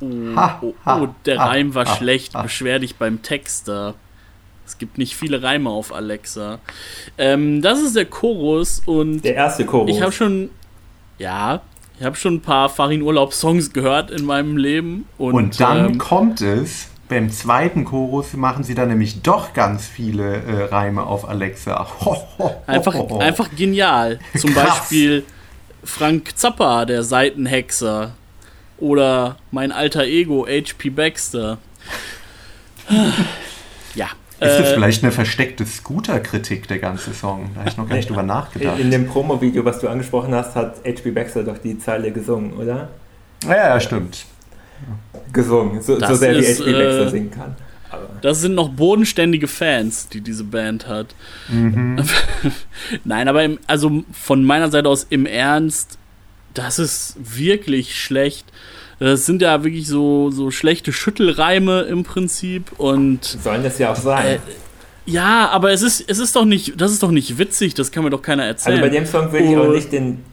[0.00, 0.06] Oh,
[0.60, 2.32] oh, oh, der Reim war schlecht.
[2.40, 3.94] Beschwer dich beim Texter.
[4.66, 6.58] Es gibt nicht viele Reime auf Alexa.
[7.18, 9.90] Ähm, das ist der Chorus und Der erste Chorus.
[9.90, 10.50] ich habe schon,
[11.18, 11.62] ja,
[11.98, 15.92] ich habe schon ein paar Farin Urlaub Songs gehört in meinem Leben und, Und dann
[15.92, 21.04] ähm, kommt es, beim zweiten Chorus machen sie dann nämlich doch ganz viele äh, Reime
[21.04, 21.86] auf Alexa.
[22.04, 24.18] Ho, ho, ho, einfach, einfach genial.
[24.36, 24.80] Zum Krass.
[24.80, 25.24] Beispiel
[25.84, 28.15] Frank Zappa, der Seitenhexer.
[28.78, 31.58] Oder mein alter Ego HP Baxter.
[33.94, 34.06] ja.
[34.38, 37.50] Ist das äh, vielleicht eine versteckte Scooter-Kritik, der ganze Song?
[37.54, 38.78] Da habe ich noch gar nicht drüber nachgedacht.
[38.78, 42.90] In dem Promo-Video, was du angesprochen hast, hat HP Baxter doch die Zeile gesungen, oder?
[43.44, 44.26] Ja, ja, stimmt.
[45.32, 47.56] Gesungen, so, so sehr ist, wie HP Baxter äh, singen kann.
[47.90, 51.14] Aber das sind noch bodenständige Fans, die diese Band hat.
[51.48, 51.96] Mhm.
[53.04, 55.98] Nein, aber im, also von meiner Seite aus im Ernst,
[56.58, 58.46] das ist wirklich schlecht.
[58.98, 63.24] Das sind ja wirklich so, so schlechte Schüttelreime im Prinzip und.
[63.24, 64.36] Sollen das ja auch sein.
[64.36, 64.38] Äh,
[65.04, 68.04] ja, aber es ist, es ist doch nicht, das ist doch nicht witzig, das kann
[68.04, 68.78] mir doch keiner erzählen.
[68.78, 70.24] Also bei dem Song würde ich auch nicht den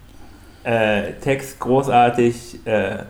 [0.64, 3.04] äh, Text großartig äh, äh,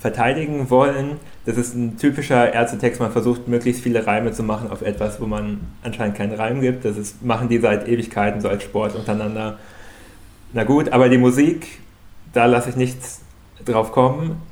[0.00, 1.18] verteidigen wollen.
[1.44, 5.26] Das ist ein typischer Ärztetext, man versucht möglichst viele Reime zu machen auf etwas, wo
[5.26, 6.84] man anscheinend keinen Reim gibt.
[6.84, 9.58] Das ist, machen die seit Ewigkeiten so als Sport untereinander.
[10.54, 11.66] Na gut, aber die Musik
[12.34, 13.22] da lasse ich nichts
[13.64, 14.42] drauf kommen.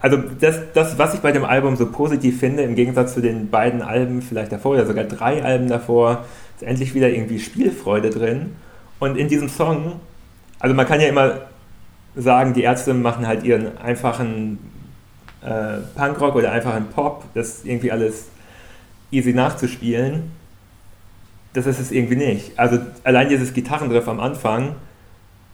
[0.00, 3.48] Also das, das, was ich bei dem Album so positiv finde, im Gegensatz zu den
[3.48, 8.56] beiden Alben vielleicht davor oder sogar drei Alben davor, ist endlich wieder irgendwie Spielfreude drin.
[8.98, 10.00] Und in diesem Song,
[10.58, 11.42] also man kann ja immer
[12.14, 14.58] sagen, die Ärzte machen halt ihren einfachen
[15.40, 18.26] äh, Punkrock oder einfachen Pop, das ist irgendwie alles
[19.10, 20.32] easy nachzuspielen.
[21.54, 22.58] Das ist es irgendwie nicht.
[22.58, 24.74] Also allein dieses Gitarrendriff am Anfang,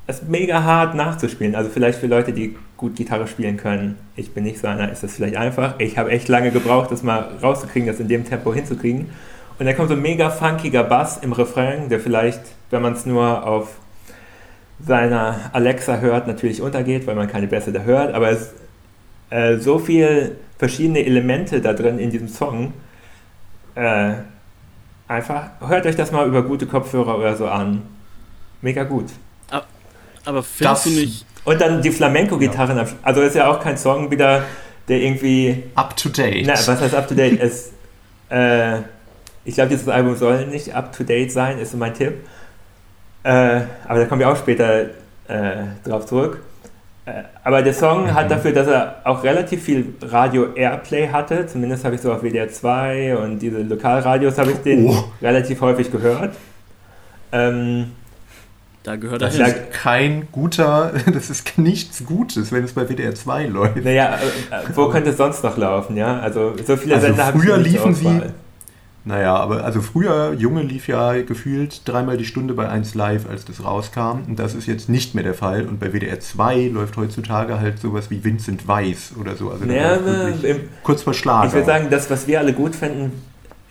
[0.07, 1.55] ist mega hart nachzuspielen.
[1.55, 3.97] Also vielleicht für Leute, die gut Gitarre spielen können.
[4.17, 5.75] Ich bin nicht so einer, ist das vielleicht einfach.
[5.79, 9.09] Ich habe echt lange gebraucht, das mal rauszukriegen, das in dem Tempo hinzukriegen.
[9.59, 12.40] Und dann kommt so ein mega funkiger Bass im Refrain, der vielleicht,
[12.71, 13.77] wenn man es nur auf
[14.85, 18.14] seiner Alexa hört, natürlich untergeht, weil man keine Bässe da hört.
[18.14, 18.53] Aber es
[19.31, 22.73] äh, so viel verschiedene Elemente da drin in diesem Song.
[23.75, 24.14] Äh,
[25.09, 27.83] einfach, hört euch das mal über gute Kopfhörer oder so an.
[28.61, 29.07] Mega gut.
[30.24, 31.26] Aber findest das, du nicht.
[31.44, 32.76] Und dann die Flamenco-Gitarren.
[32.76, 32.87] Ja.
[33.02, 34.44] Also ist ja auch kein Song wieder,
[34.88, 35.64] der irgendwie.
[35.74, 36.46] Up to date.
[36.46, 37.40] Na, was heißt up to date?
[37.40, 37.72] ist,
[38.30, 38.78] äh,
[39.44, 42.14] ich glaube, dieses Album soll nicht up to date sein, ist so mein Tipp.
[43.22, 44.87] Äh, aber da kommen wir auch später
[45.28, 46.40] äh, drauf zurück.
[47.06, 48.14] Äh, aber der Song mhm.
[48.14, 52.48] hat dafür, dass er auch relativ viel Radio-Airplay hatte, zumindest habe ich so auf WDR
[52.48, 55.04] 2 und diese Lokalradios habe ich den oh.
[55.20, 56.34] relativ häufig gehört.
[57.32, 57.92] Ähm,
[58.85, 59.47] da gehört das hin.
[59.47, 63.83] ist kein guter, das ist nichts Gutes, wenn es bei WDR 2 läuft.
[63.83, 64.18] Naja,
[64.51, 66.20] äh, wo könnte es sonst noch laufen, ja?
[66.20, 68.23] Also so viele also Sender haben Früher liefen sie.
[69.07, 73.44] Naja, aber also früher, Junge lief ja gefühlt dreimal die Stunde bei 1 Live, als
[73.44, 74.23] das rauskam.
[74.27, 75.66] Und das ist jetzt nicht mehr der Fall.
[75.66, 79.51] Und bei WDR 2 läuft heutzutage halt sowas wie Vincent Weiss oder so.
[79.51, 79.97] Also naja,
[80.42, 81.49] im, kurz vor Schlager.
[81.49, 83.12] Ich würde sagen, das, was wir alle gut finden,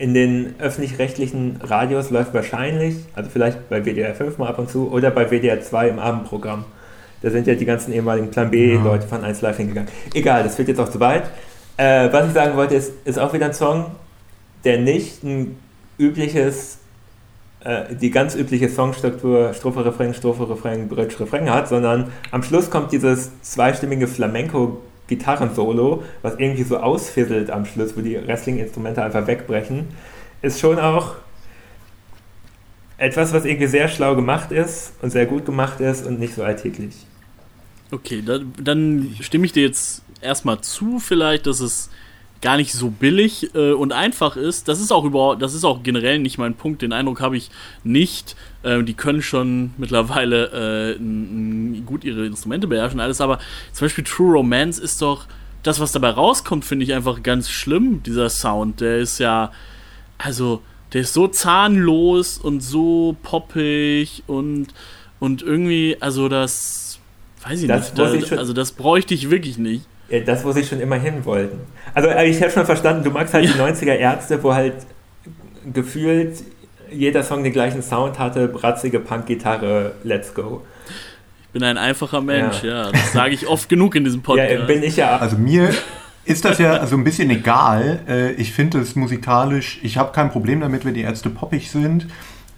[0.03, 4.91] in den öffentlich-rechtlichen Radios läuft wahrscheinlich, also vielleicht bei WDR 5 mal ab und zu
[4.91, 6.65] oder bei WDR 2 im Abendprogramm.
[7.21, 9.89] Da sind ja die ganzen ehemaligen Plan B-Leute von 1 Live hingegangen.
[10.13, 11.23] Egal, das wird jetzt auch zu weit.
[11.77, 13.91] Äh, was ich sagen wollte, ist, ist auch wieder ein Song,
[14.65, 15.55] der nicht ein
[15.97, 16.79] übliches,
[17.63, 22.69] äh, die ganz übliche Songstruktur, Strophe, Refrain, Strophe, Refrain, Bridge, Refrain hat, sondern am Schluss
[22.69, 29.27] kommt dieses zweistimmige Flamenco- Gitarrensolo, was irgendwie so ausfisselt am Schluss, wo die Wrestling-Instrumente einfach
[29.27, 29.87] wegbrechen,
[30.41, 31.15] ist schon auch
[32.97, 36.43] etwas, was irgendwie sehr schlau gemacht ist und sehr gut gemacht ist und nicht so
[36.43, 36.95] alltäglich.
[37.91, 41.89] Okay, dann, dann stimme ich dir jetzt erstmal zu, vielleicht, dass es
[42.43, 44.67] gar nicht so billig äh, und einfach ist.
[44.67, 46.81] Das ist auch überhaupt, das ist auch generell nicht mein Punkt.
[46.81, 47.49] Den Eindruck habe ich
[47.83, 48.35] nicht.
[48.61, 53.21] Äh, die können schon mittlerweile äh, gut ihre Instrumente beherrschen, alles.
[53.21, 53.39] Aber
[53.71, 55.25] zum Beispiel True Romance ist doch
[55.63, 58.03] das, was dabei rauskommt, finde ich einfach ganz schlimm.
[58.03, 59.51] Dieser Sound, der ist ja,
[60.17, 64.67] also der ist so zahnlos und so poppig und
[65.19, 66.99] und irgendwie, also das,
[67.47, 69.85] weiß ich das nicht, da, also das bräuchte ich wirklich nicht.
[70.13, 71.61] Ja, das, wo sie schon immer hin wollten.
[71.95, 73.51] Also äh, ich habe schon verstanden, du magst halt ja.
[73.51, 74.75] die 90er Ärzte, wo halt
[75.73, 76.35] gefühlt
[76.91, 80.61] jeder Song den gleichen Sound hatte, bratzige Punk-Gitarre, let's go.
[81.41, 82.85] Ich bin ein einfacher Mensch, ja.
[82.85, 84.51] ja das sage ich oft genug in diesem Podcast.
[84.51, 85.17] Ja, bin ich ja.
[85.17, 85.71] Also mir
[86.25, 88.01] ist das ja also ein bisschen egal.
[88.07, 92.05] Äh, ich finde es musikalisch, ich habe kein Problem damit, wenn die Ärzte poppig sind.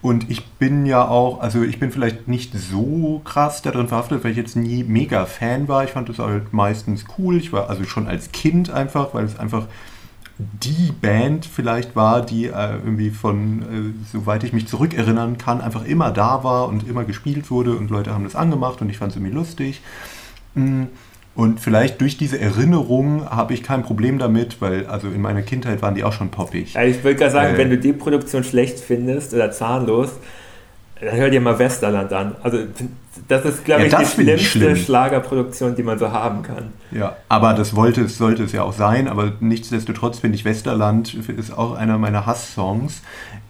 [0.05, 4.29] Und ich bin ja auch, also ich bin vielleicht nicht so krass darin verhaftet, weil
[4.29, 5.83] ich jetzt nie mega Fan war.
[5.83, 7.37] Ich fand das halt meistens cool.
[7.37, 9.65] Ich war also schon als Kind einfach, weil es einfach
[10.37, 15.83] die Band vielleicht war, die äh, irgendwie von, äh, soweit ich mich zurückerinnern kann, einfach
[15.83, 19.09] immer da war und immer gespielt wurde und Leute haben das angemacht und ich fand
[19.09, 19.81] es irgendwie lustig.
[20.53, 20.89] Mhm.
[21.35, 25.81] Und vielleicht durch diese Erinnerung habe ich kein Problem damit, weil also in meiner Kindheit
[25.81, 26.73] waren die auch schon poppig.
[26.73, 30.11] Ja, ich würde gerade sagen, äh, wenn du die Produktion schlecht findest oder zahnlos,
[31.01, 32.35] dann hört ihr mal Westerland an.
[32.41, 32.59] Also
[33.27, 34.75] das ist, glaube Ja, ich, die ich schlimmste schlimm.
[34.77, 36.71] Schlagerproduktion, die man so haben kann.
[36.91, 41.13] Ja, aber das wollte es, sollte es ja auch sein, aber nichtsdestotrotz finde ich Westerland
[41.15, 43.01] ist auch einer meiner Hass-Songs.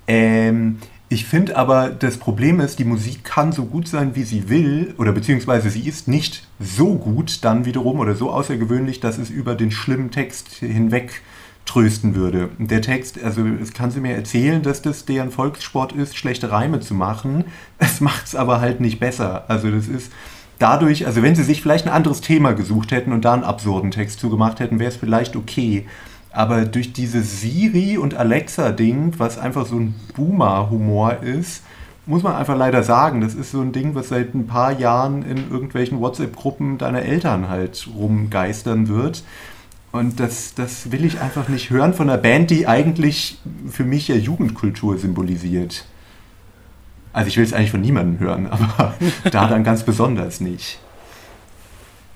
[0.08, 4.50] Ähm, ich finde aber, das Problem ist, die Musik kann so gut sein, wie sie
[4.50, 9.30] will, oder beziehungsweise sie ist nicht so gut dann wiederum oder so außergewöhnlich, dass es
[9.30, 11.22] über den schlimmen Text hinweg
[11.65, 12.50] trösten würde.
[12.58, 16.80] Der Text, also es kann sie mir erzählen, dass das deren Volkssport ist, schlechte Reime
[16.80, 17.46] zu machen.
[17.78, 19.46] Es macht es aber halt nicht besser.
[19.48, 20.12] Also das ist
[20.60, 23.91] dadurch, also wenn sie sich vielleicht ein anderes Thema gesucht hätten und da einen absurden
[23.91, 25.86] Text zugemacht hätten, wäre es vielleicht okay.
[26.36, 31.63] Aber durch dieses Siri und Alexa-Ding, was einfach so ein Boomer-Humor ist,
[32.06, 35.24] muss man einfach leider sagen, das ist so ein Ding, was seit ein paar Jahren
[35.24, 39.24] in irgendwelchen WhatsApp-Gruppen deiner Eltern halt rumgeistern wird.
[39.93, 43.39] Und das, das will ich einfach nicht hören von einer Band, die eigentlich
[43.71, 45.86] für mich ja Jugendkultur symbolisiert.
[47.13, 48.93] Also ich will es eigentlich von niemandem hören, aber
[49.32, 50.80] da dann ganz besonders nicht.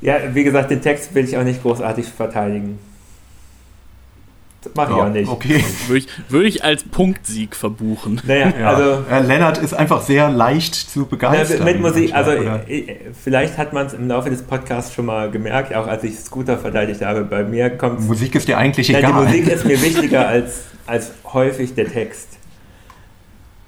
[0.02, 2.80] Ja, wie gesagt, den Text will ich auch nicht großartig verteidigen.
[4.62, 5.30] Das mache ich Ja, auch nicht.
[5.30, 5.64] Okay.
[5.88, 8.20] Würde ich, würde ich als Punktsieg verbuchen.
[8.26, 8.68] Naja, Ja.
[8.74, 11.64] also ja, Lennart ist einfach sehr leicht zu begeistern.
[11.64, 12.70] mit Musik, also manchmal, oder?
[12.70, 16.20] äh, vielleicht hat man es im Laufe des Podcasts schon mal gemerkt, auch als ich
[16.20, 17.22] Scooter verteidigt habe.
[17.24, 19.24] Bei mir kommt Musik ist dir eigentlich Nein, die egal.
[19.26, 22.28] Musik ist mir wichtiger als, als häufig der Text.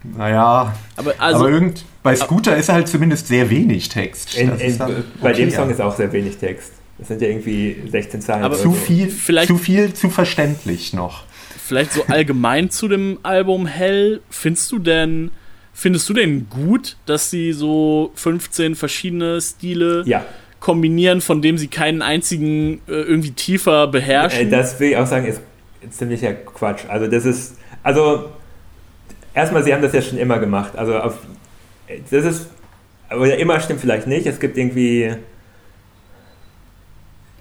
[0.04, 4.36] Naja, Aber also, aber irgend, bei Scooter ist halt zumindest sehr wenig Text.
[4.36, 5.72] In, in, ist dann bei dem okay, Song ja.
[5.76, 6.74] ist auch sehr wenig Text.
[7.02, 8.44] Das sind ja irgendwie 16 Zeilen.
[8.44, 11.24] Aber zu viel, Vielleicht- zu viel, zu verständlich noch.
[11.68, 15.32] vielleicht so allgemein zu dem Album Hell, findest du denn,
[15.74, 20.24] findest du denn gut, dass sie so 15 verschiedene Stile Ja,
[20.60, 24.52] kombinieren, von dem sie keinen einzigen äh, irgendwie tiefer äh, beherrschen?
[24.52, 25.42] das will ich auch sagen, ist
[25.90, 26.82] ziemlicher Quatsch.
[26.88, 28.30] Also das ist, also
[29.34, 30.76] erstmal, sie haben das ja schon immer gemacht.
[30.78, 31.18] Also auf,
[32.12, 32.46] das ist,
[33.10, 34.28] oder immer stimmt vielleicht nicht.
[34.28, 35.14] Es gibt irgendwie,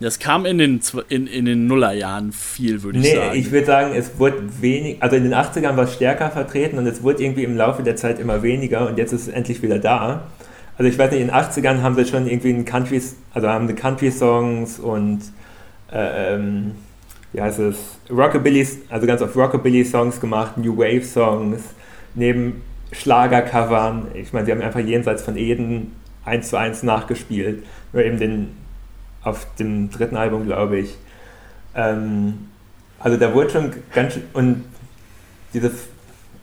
[0.00, 3.38] das kam in den, in, in den Nullerjahren viel, würde ich nee, sagen.
[3.38, 6.86] ich würde sagen, es wurde wenig, also in den 80ern war es stärker vertreten und
[6.86, 9.78] es wurde irgendwie im Laufe der Zeit immer weniger und jetzt ist es endlich wieder
[9.78, 10.24] da.
[10.78, 13.02] Also ich weiß nicht, in den 80ern haben sie schon irgendwie einen Country,
[13.34, 15.20] also haben sie Country-Songs und
[15.92, 16.72] äh, ähm,
[17.32, 17.76] wie heißt es,
[18.10, 21.62] Rockabilly, also ganz oft Rockabilly-Songs gemacht, New Wave-Songs,
[22.14, 24.08] neben Schlagercovern.
[24.14, 25.92] Ich meine, sie haben einfach jenseits von Eden
[26.24, 27.62] eins zu eins nachgespielt.
[27.92, 28.48] Nur eben den,
[29.22, 30.96] auf dem dritten Album, glaube ich.
[31.74, 32.48] Ähm,
[32.98, 34.64] also da wurde schon ganz und
[35.54, 35.70] diese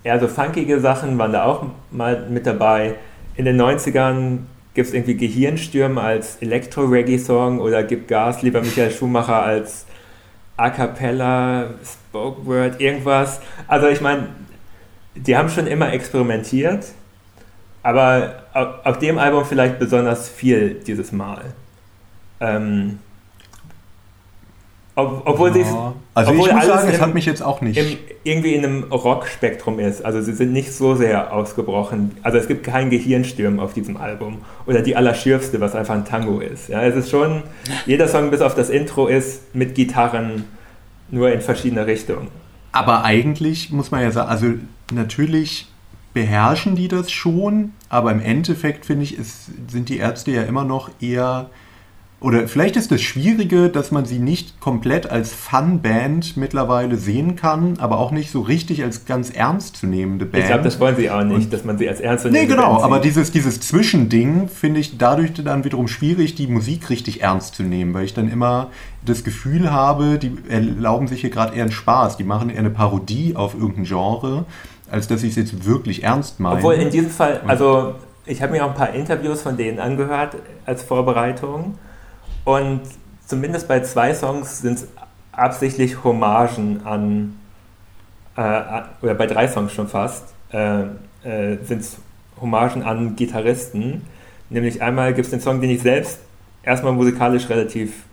[0.03, 2.95] eher so funkige Sachen waren da auch mal mit dabei.
[3.35, 4.39] In den 90ern
[4.73, 9.85] gibt es irgendwie Gehirnstürme als Elektro-Reggae-Song oder Gib Gas, lieber Michael Schumacher als
[10.55, 13.39] A Cappella, Spoke Word, irgendwas.
[13.67, 14.29] Also ich meine,
[15.15, 16.85] die haben schon immer experimentiert,
[17.83, 18.43] aber
[18.83, 21.53] auf dem Album vielleicht besonders viel dieses Mal.
[22.39, 22.99] Ähm,
[24.95, 25.93] ob, obwohl sie Ja.
[26.15, 27.77] Also obwohl ich muss sagen, es hat mich jetzt auch nicht.
[27.77, 30.03] im, irgendwie in einem Rockspektrum ist.
[30.03, 32.17] Also sie sind nicht so sehr ausgebrochen.
[32.23, 34.39] Also es gibt keinen Gehirnsturm auf diesem Album.
[34.65, 36.69] Oder die Allerschürfste, was einfach ein Tango ist.
[36.69, 37.43] Ja, es ist schon,
[37.85, 40.45] jeder Song bis auf das Intro ist mit Gitarren
[41.11, 42.29] nur in verschiedene Richtungen.
[42.71, 44.47] Aber eigentlich muss man ja sagen, also
[44.91, 45.67] natürlich
[46.13, 50.63] beherrschen die das schon, aber im Endeffekt finde ich, ist, sind die Ärzte ja immer
[50.63, 51.51] noch eher.
[52.19, 57.75] Oder vielleicht ist das Schwierige, dass man sie nicht komplett als Fun-Band mittlerweile sehen kann,
[57.77, 60.43] aber auch nicht so richtig als ganz ernstzunehmende Band.
[60.43, 62.99] Ich glaube, das wollen sie auch nicht, dass man sie als ernst Nee, genau, aber
[62.99, 67.93] dieses, dieses Zwischending finde ich dadurch dann wiederum schwierig, die Musik richtig ernst zu nehmen,
[67.93, 68.71] weil ich dann immer
[69.05, 72.71] das Gefühl habe, die erlauben sich hier gerade eher einen Spaß, die machen eher eine
[72.71, 74.45] Parodie auf irgendein Genre,
[74.89, 76.57] als dass sie es jetzt wirklich ernst meinen.
[76.57, 77.93] Obwohl in diesem Fall, also
[78.25, 81.75] ich habe mir auch ein paar Interviews von denen angehört als Vorbereitung
[82.47, 82.79] und
[83.25, 84.87] zumindest bei zwei Songs sind es
[85.33, 87.37] absichtlich Hommagen an,
[88.37, 90.83] äh, an- oder bei drei Songs schon fast, äh,
[91.25, 91.97] äh, sind es
[92.39, 94.03] Hommagen an Gitarristen.
[94.49, 96.19] Nämlich einmal gibt es den Song, den ich selbst
[96.63, 98.05] erstmal musikalisch relativ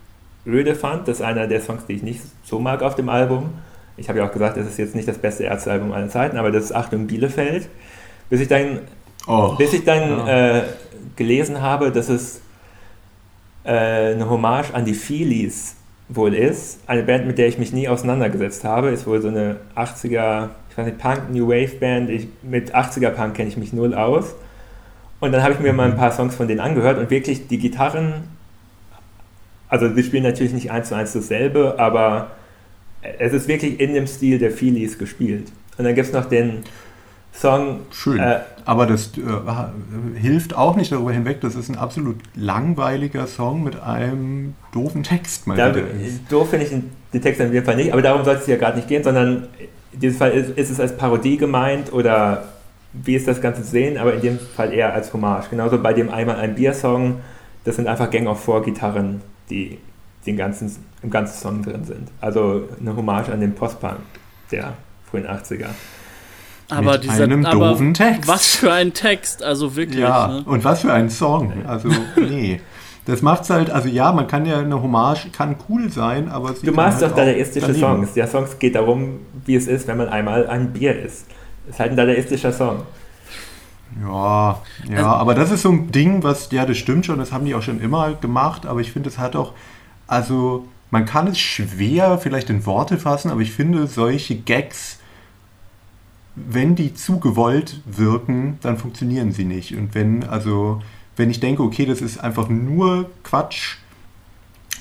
[0.45, 1.07] öde fand.
[1.07, 3.51] Das ist einer der Songs, die ich nicht so mag auf dem Album.
[3.97, 6.51] Ich habe ja auch gesagt, es ist jetzt nicht das beste Ärztealbum aller Zeiten, aber
[6.51, 7.69] das ist Achtung Bielefeld.
[8.31, 8.81] Bis ich dann
[9.29, 10.57] oh, bis ich dann ja.
[10.57, 10.63] äh,
[11.15, 12.41] gelesen habe, dass es
[13.65, 15.77] eine Hommage an die Feelies
[16.09, 19.57] wohl ist, eine Band, mit der ich mich nie auseinandergesetzt habe, ist wohl so eine
[19.75, 23.73] 80er, ich weiß nicht, Punk, New Wave Band, ich, mit 80er Punk kenne ich mich
[23.73, 24.35] null aus.
[25.21, 27.59] Und dann habe ich mir mal ein paar Songs von denen angehört und wirklich die
[27.59, 28.25] Gitarren,
[29.69, 32.33] also sie spielen natürlich nicht eins zu eins dasselbe, aber
[33.19, 35.51] es ist wirklich in dem Stil der Feelies gespielt.
[35.79, 36.65] Und dann gibt es noch den
[37.35, 37.81] Song.
[37.91, 38.21] Schön.
[38.21, 43.65] Äh, Aber das äh, hilft auch nicht darüber hinweg, das ist ein absolut langweiliger Song
[43.65, 45.47] mit einem doofen Text.
[45.47, 45.73] Mal da,
[46.29, 46.71] doof finde ich
[47.13, 49.49] den Text in jedem Fall nicht, aber darum soll es ja gerade nicht gehen, sondern
[49.93, 52.45] in diesem Fall ist, ist, es als Parodie gemeint oder
[52.93, 55.51] wie ist das Ganze zu sehen, aber in dem Fall eher als Hommage.
[55.51, 57.21] Genauso bei dem Einmal ein Bier-Song,
[57.65, 59.21] das sind einfach Gang of Four Gitarren,
[59.51, 59.79] die
[60.27, 62.09] den ganzen, im ganzen Song drin sind.
[62.21, 63.99] Also eine Hommage an den Postpunk
[64.51, 64.75] der
[65.11, 65.67] frühen 80er.
[66.71, 68.29] Aber mit dieser, einem doofen Text.
[68.29, 70.01] Was für ein Text, also wirklich.
[70.01, 70.43] Ja, ne?
[70.47, 71.53] und was für ein Song.
[71.67, 72.61] Also, nee.
[73.07, 76.73] Das macht's halt, also ja, man kann ja eine Hommage, kann cool sein, aber Du
[76.73, 78.15] machst halt doch dadaistische Songs.
[78.15, 81.27] Der Song geht darum, wie es ist, wenn man einmal ein Bier isst.
[81.69, 82.83] Ist halt ein dadaistischer Song.
[84.03, 87.31] Ja, ja, also, aber das ist so ein Ding, was, ja, das stimmt schon, das
[87.31, 89.53] haben die auch schon immer gemacht, aber ich finde, es hat auch,
[90.07, 94.99] also man kann es schwer vielleicht in Worte fassen, aber ich finde, solche Gags,
[96.37, 99.77] wenn die zu gewollt wirken, dann funktionieren sie nicht.
[99.77, 100.83] Und wenn, also,
[101.17, 103.77] wenn ich denke, okay, das ist einfach nur Quatsch,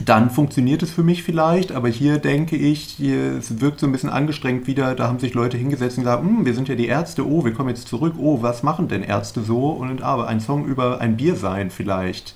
[0.03, 3.91] dann funktioniert es für mich vielleicht, aber hier denke ich, hier, es wirkt so ein
[3.91, 6.87] bisschen angestrengt wieder, da haben sich Leute hingesetzt und gesagt, hm, wir sind ja die
[6.87, 9.69] Ärzte, oh, wir kommen jetzt zurück, oh, was machen denn Ärzte so?
[9.69, 12.35] Und aber ein Song über ein Bier sein vielleicht.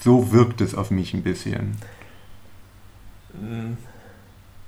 [0.00, 1.76] So wirkt es auf mich ein bisschen.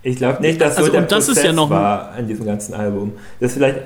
[0.07, 2.29] Ich glaube nicht, dass also, so der und das Prozess ist ja noch war an
[2.29, 3.15] diesem ganzen Album.
[3.41, 3.79] Das vielleicht,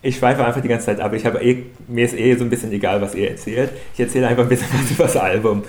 [0.00, 1.12] ich schweife einfach die ganze Zeit ab.
[1.12, 3.72] Ich habe eh, mir ist eh so ein bisschen egal, was ihr erzählt.
[3.92, 5.64] Ich erzähle einfach ein bisschen was über das Album.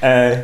[0.00, 0.36] Äh,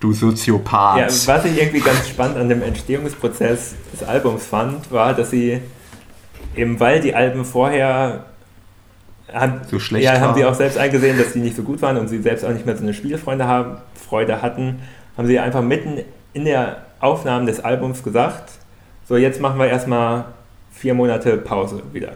[0.00, 0.98] du Soziopath.
[0.98, 5.60] Ja, was ich irgendwie ganz spannend an dem Entstehungsprozess des Albums fand, war, dass sie
[6.56, 8.24] eben, weil die Alben vorher
[9.32, 11.96] haben, so schlecht ja, haben sie auch selbst eingesehen, dass die nicht so gut waren
[11.96, 14.80] und sie selbst auch nicht mehr so eine Spielfreude haben, Freude hatten,
[15.16, 16.00] haben sie einfach mitten
[16.32, 18.50] in der Aufnahme des Albums gesagt,
[19.08, 20.26] so jetzt machen wir erstmal
[20.72, 22.12] vier Monate Pause wieder.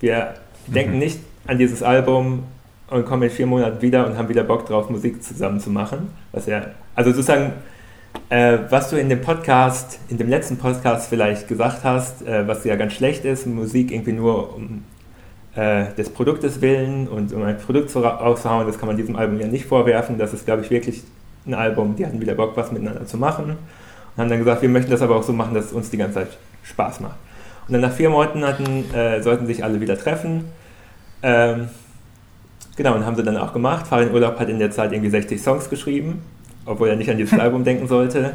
[0.00, 0.34] Wir
[0.66, 0.72] mhm.
[0.72, 2.44] denken nicht an dieses Album
[2.90, 6.10] und kommen in vier Monaten wieder und haben wieder Bock drauf, Musik zusammen zu machen.
[6.32, 7.52] Was ja, also sozusagen,
[8.28, 12.64] äh, was du in dem Podcast, in dem letzten Podcast vielleicht gesagt hast, äh, was
[12.64, 14.84] ja ganz schlecht ist, Musik irgendwie nur um
[15.54, 19.46] äh, des Produktes willen und um ein Produkt rauszuhauen, das kann man diesem Album ja
[19.46, 20.18] nicht vorwerfen.
[20.18, 21.02] Das ist, glaube ich, wirklich
[21.46, 23.44] ein Album, die hatten wieder Bock, was miteinander zu machen.
[24.16, 25.96] Und haben dann gesagt, wir möchten das aber auch so machen, dass es uns die
[25.96, 27.16] ganze Zeit Spaß macht.
[27.66, 30.44] Und dann nach vier Monaten äh, sollten sich alle wieder treffen.
[31.22, 31.68] Ähm,
[32.76, 33.86] genau, und haben sie dann auch gemacht.
[33.86, 36.22] Farin Urlaub hat in der Zeit irgendwie 60 Songs geschrieben,
[36.66, 38.34] obwohl er nicht an dieses Album denken sollte.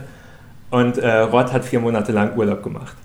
[0.71, 2.95] Und äh, Rod hat vier Monate lang Urlaub gemacht.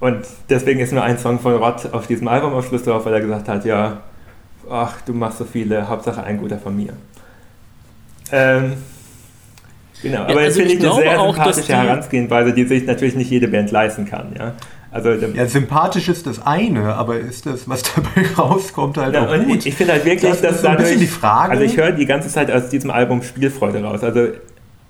[0.00, 3.14] Und deswegen ist nur ein Song von Rod auf diesem Album am Schluss drauf, weil
[3.14, 3.98] er gesagt hat, ja,
[4.70, 6.92] ach, du machst so viele, Hauptsache ein guter von mir.
[8.32, 8.74] Ähm,
[10.04, 13.30] genau, aber ja, also finde ich, ich eine sehr sympathische Herangehensweise, die sich natürlich nicht
[13.30, 14.52] jede Band leisten kann, ja.
[14.94, 19.34] Also, ja, sympathisch ist das eine, aber ist das, was dabei rauskommt, halt ja, auch
[19.44, 19.58] gut?
[19.58, 21.50] Ich, ich finde halt wirklich, das dass so ein dadurch, die Frage.
[21.50, 24.04] Also ich höre die ganze Zeit aus diesem Album Spielfreude raus.
[24.04, 24.28] Also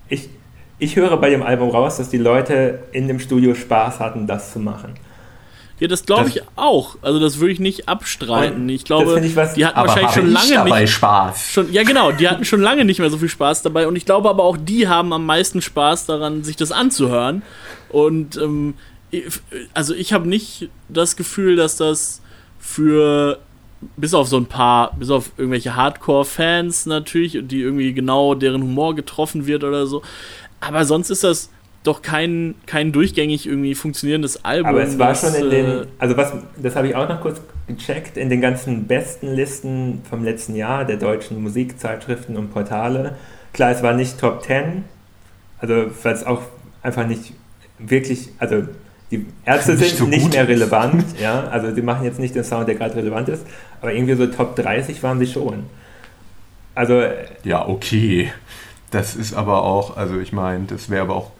[0.07, 0.29] ich,
[0.77, 4.53] ich höre bei dem Album raus, dass die Leute in dem Studio Spaß hatten, das
[4.53, 4.93] zu machen.
[5.79, 6.95] Ja, das glaube ich auch.
[7.01, 8.69] Also das würde ich nicht abstreiten.
[8.69, 11.51] Ich glaube, ich was, die hatten wahrscheinlich schon lange dabei nicht Spaß.
[11.51, 12.13] Schon, ja, genau.
[12.13, 13.87] Die hatten schon lange nicht mehr so viel Spaß dabei.
[13.87, 17.41] Und ich glaube aber auch, die haben am meisten Spaß daran, sich das anzuhören.
[17.89, 18.75] Und ähm,
[19.73, 22.21] also ich habe nicht das Gefühl, dass das
[22.57, 23.39] für
[23.97, 28.95] bis auf so ein paar, bis auf irgendwelche Hardcore-Fans natürlich, die irgendwie genau deren Humor
[28.95, 30.01] getroffen wird oder so.
[30.61, 31.49] Aber sonst ist das
[31.87, 34.69] doch kein, kein durchgängig irgendwie funktionierendes Album.
[34.69, 37.21] Aber es war das, schon in den, äh, also was, das habe ich auch noch
[37.21, 43.15] kurz gecheckt, in den ganzen besten Listen vom letzten Jahr der deutschen Musikzeitschriften und Portale.
[43.53, 44.83] Klar, es war nicht Top 10,
[45.59, 46.41] also weil es auch
[46.81, 47.33] einfach nicht
[47.79, 48.63] wirklich, also
[49.11, 52.43] die Ärzte nicht sind so nicht mehr relevant, ja, also die machen jetzt nicht den
[52.43, 53.45] Sound, der gerade relevant ist,
[53.81, 55.63] aber irgendwie so Top 30 waren sie schon.
[56.73, 57.01] Also
[57.43, 58.31] ja, okay.
[58.91, 61.31] Das ist aber auch, also ich meine, das wäre aber auch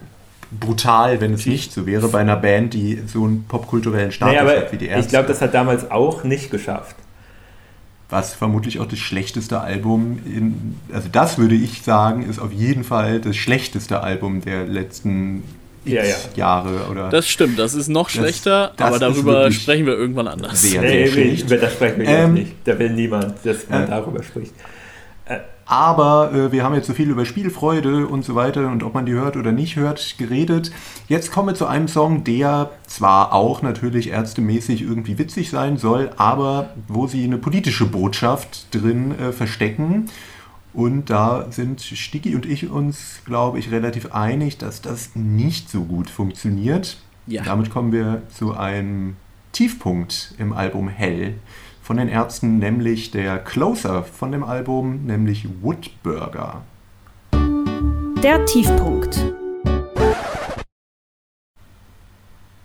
[0.51, 4.61] brutal, wenn es nicht so wäre bei einer Band, die so einen popkulturellen Status naja,
[4.61, 5.05] hat wie die Ärzte.
[5.05, 6.95] Ich glaube, das hat damals auch nicht geschafft.
[8.09, 12.83] Was vermutlich auch das schlechteste Album, in, also das würde ich sagen, ist auf jeden
[12.83, 15.43] Fall das schlechteste Album der letzten
[15.85, 16.15] ja, ja.
[16.35, 16.87] Jahre.
[16.89, 20.61] Oder das stimmt, das ist noch schlechter, das, das aber darüber sprechen wir irgendwann anders.
[20.61, 22.55] Sehr, sehr nee, nee, da sprechen wir ähm, jetzt nicht.
[22.65, 24.53] Da will niemand, dass man äh, darüber spricht.
[25.65, 29.05] Aber äh, wir haben jetzt so viel über Spielfreude und so weiter und ob man
[29.05, 30.71] die hört oder nicht hört geredet.
[31.07, 36.11] Jetzt kommen wir zu einem Song, der zwar auch natürlich ärztemäßig irgendwie witzig sein soll,
[36.17, 40.05] aber wo sie eine politische Botschaft drin äh, verstecken.
[40.73, 45.83] Und da sind Sticky und ich uns, glaube ich, relativ einig, dass das nicht so
[45.83, 46.97] gut funktioniert.
[47.27, 47.43] Ja.
[47.43, 49.15] Damit kommen wir zu einem
[49.53, 51.35] Tiefpunkt im Album Hell
[51.85, 56.63] von den Ärzten, nämlich der Closer von dem Album, nämlich Woodburger.
[58.23, 59.23] Der Tiefpunkt.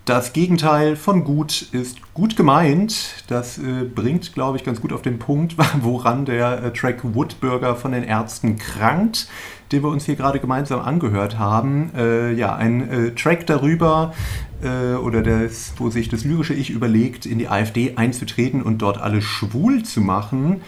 [0.05, 3.23] Das Gegenteil von gut ist gut gemeint.
[3.27, 7.75] Das äh, bringt, glaube ich, ganz gut auf den Punkt, woran der äh, Track Woodburger
[7.75, 9.27] von den Ärzten krankt,
[9.71, 11.91] den wir uns hier gerade gemeinsam angehört haben.
[11.95, 14.13] Äh, ja, ein äh, Track darüber,
[14.61, 18.99] äh, oder das, wo sich das lyrische Ich überlegt, in die AfD einzutreten und dort
[18.99, 20.61] alle schwul zu machen.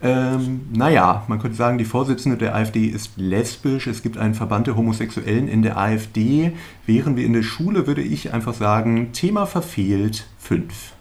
[0.00, 3.86] Ähm, naja, man könnte sagen, die Vorsitzende der AfD ist lesbisch.
[3.88, 6.52] Es gibt einen Verband der Homosexuellen in der AfD.
[6.86, 10.92] Wären wir in der Schule, würde ich einfach sagen, Thema verfehlt 5.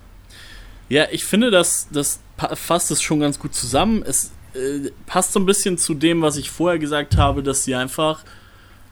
[0.89, 2.21] Ja, ich finde, das, das
[2.55, 4.03] fasst es schon ganz gut zusammen.
[4.03, 7.75] Es äh, passt so ein bisschen zu dem, was ich vorher gesagt habe, dass sie
[7.75, 8.23] einfach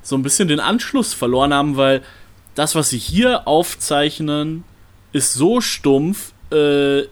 [0.01, 2.01] so ein bisschen den Anschluss verloren haben, weil
[2.53, 4.63] das, was sie hier aufzeichnen,
[5.11, 7.03] ist so stumpf, äh,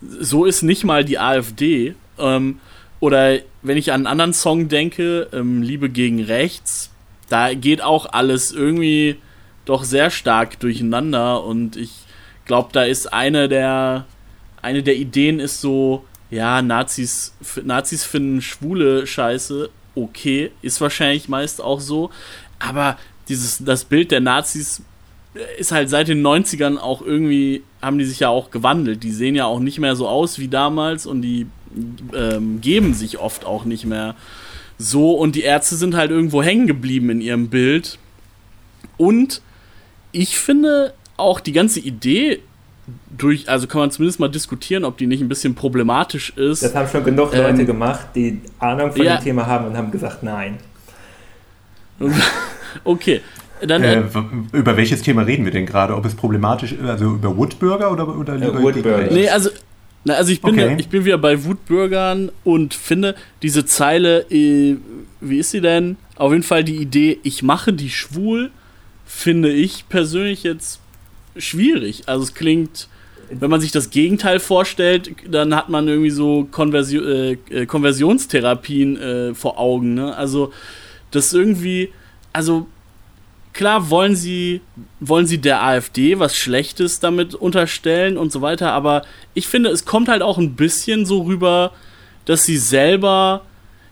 [0.00, 1.94] so ist nicht mal die AfD.
[2.18, 2.60] Ähm,
[2.98, 6.90] oder wenn ich an einen anderen Song denke, ähm, Liebe gegen Rechts,
[7.28, 9.16] da geht auch alles irgendwie
[9.64, 11.92] doch sehr stark durcheinander und ich
[12.44, 14.06] glaube, da ist eine der,
[14.62, 21.60] eine der Ideen ist so, ja, Nazis, Nazis finden schwule Scheiße, okay, ist wahrscheinlich meist
[21.60, 22.10] auch so,
[22.58, 22.96] aber
[23.28, 24.82] dieses, das Bild der Nazis
[25.58, 29.02] ist halt seit den 90ern auch irgendwie, haben die sich ja auch gewandelt.
[29.02, 31.46] Die sehen ja auch nicht mehr so aus wie damals und die
[32.14, 34.16] ähm, geben sich oft auch nicht mehr
[34.78, 37.98] so und die Ärzte sind halt irgendwo hängen geblieben in ihrem Bild.
[38.96, 39.40] Und
[40.10, 42.40] ich finde auch die ganze Idee
[43.16, 46.62] durch, also kann man zumindest mal diskutieren, ob die nicht ein bisschen problematisch ist.
[46.62, 49.76] Das haben schon genug ähm, Leute gemacht, die Ahnung von ja, dem Thema haben und
[49.76, 50.58] haben gesagt, nein.
[52.84, 53.20] okay.
[53.66, 54.02] Dann, äh,
[54.52, 55.94] über welches Thema reden wir denn gerade?
[55.94, 59.12] Ob es problematisch ist, also über Woodburger oder, oder lieber äh, Woodburger.
[59.12, 59.50] Nee, also
[60.04, 60.76] na, also ich bin, okay.
[60.78, 64.76] ich bin wieder bei Wutbürgern und finde diese Zeile, äh,
[65.20, 65.98] wie ist sie denn?
[66.16, 68.50] Auf jeden Fall die Idee, ich mache die schwul,
[69.04, 70.80] finde ich persönlich jetzt
[71.36, 72.04] schwierig.
[72.06, 72.88] Also es klingt,
[73.30, 78.96] wenn man sich das Gegenteil vorstellt, dann hat man irgendwie so Konversio äh, äh Konversionstherapien
[78.96, 79.94] äh, vor Augen.
[79.94, 80.16] Ne?
[80.16, 80.52] Also
[81.10, 81.92] das irgendwie,
[82.32, 82.66] also
[83.52, 84.60] klar wollen sie,
[85.00, 89.02] wollen sie der AfD was Schlechtes damit unterstellen und so weiter, aber
[89.34, 91.72] ich finde, es kommt halt auch ein bisschen so rüber,
[92.24, 93.42] dass sie selber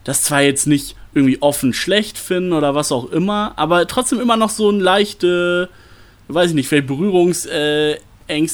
[0.03, 4.37] das zwar jetzt nicht irgendwie offen schlecht finden oder was auch immer, aber trotzdem immer
[4.37, 5.69] noch so ein leichte,
[6.27, 7.99] weiß ich nicht, vielleicht Berührungsängste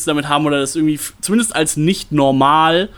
[0.06, 2.90] damit haben oder das irgendwie zumindest als nicht normal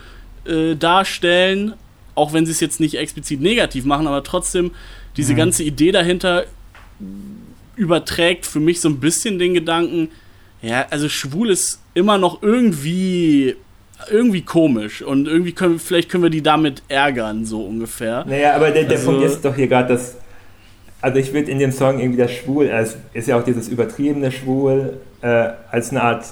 [0.46, 1.74] äh, darstellen,
[2.16, 4.72] auch wenn sie es jetzt nicht explizit negativ machen, aber trotzdem
[5.18, 5.38] diese mhm.
[5.38, 6.46] ganze Idee dahinter
[7.76, 10.10] überträgt für mich so ein bisschen den Gedanken,
[10.62, 13.56] ja, also schwul ist immer noch irgendwie
[14.12, 18.26] irgendwie komisch und irgendwie können vielleicht können wir die damit ärgern, so ungefähr.
[18.28, 20.16] Naja, aber der, der also, Punkt ist doch hier gerade, dass
[21.02, 24.32] also ich würde in dem Song irgendwie das Schwul, also ist ja auch dieses übertriebene
[24.32, 26.26] Schwul, äh, als eine Art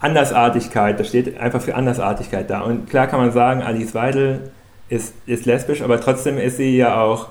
[0.00, 2.60] Andersartigkeit, das steht einfach für Andersartigkeit da.
[2.60, 4.50] Und klar kann man sagen, Alice Weidel
[4.88, 7.28] ist, ist lesbisch, aber trotzdem ist sie ja auch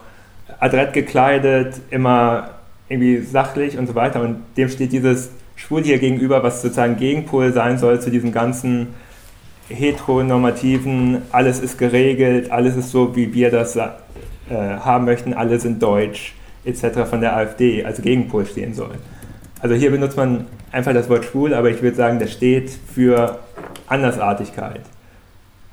[0.59, 2.51] adrett gekleidet, immer
[2.89, 4.21] irgendwie sachlich und so weiter.
[4.21, 8.87] Und dem steht dieses Schwul hier gegenüber, was sozusagen Gegenpol sein soll zu diesem ganzen
[9.69, 13.87] heteronormativen, alles ist geregelt, alles ist so, wie wir das äh,
[14.49, 17.09] haben möchten, alle sind deutsch, etc.
[17.09, 18.95] von der AfD, also Gegenpol stehen soll.
[19.59, 23.39] Also hier benutzt man einfach das Wort schwul, aber ich würde sagen, das steht für
[23.87, 24.81] Andersartigkeit.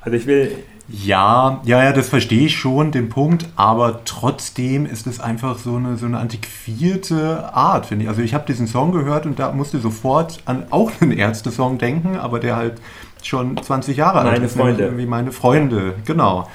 [0.01, 0.51] Also ich will
[0.87, 5.77] ja, ja, ja, das verstehe ich schon, den Punkt, aber trotzdem ist es einfach so
[5.77, 8.09] eine, so eine antiquierte Art, finde ich.
[8.09, 12.17] Also ich habe diesen Song gehört und da musste sofort an auch einen Ärzte-Song denken,
[12.17, 12.75] aber der halt
[13.23, 14.55] schon 20 Jahre alt ist.
[14.55, 14.97] Meine Freunde.
[14.97, 16.47] Wie meine Freunde, genau.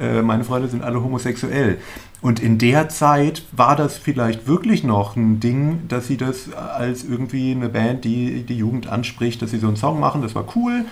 [0.00, 1.76] Äh, meine Freunde sind alle homosexuell.
[2.24, 7.04] Und in der Zeit war das vielleicht wirklich noch ein Ding, dass sie das als
[7.04, 10.46] irgendwie eine Band, die die Jugend anspricht, dass sie so einen Song machen, das war
[10.56, 10.86] cool.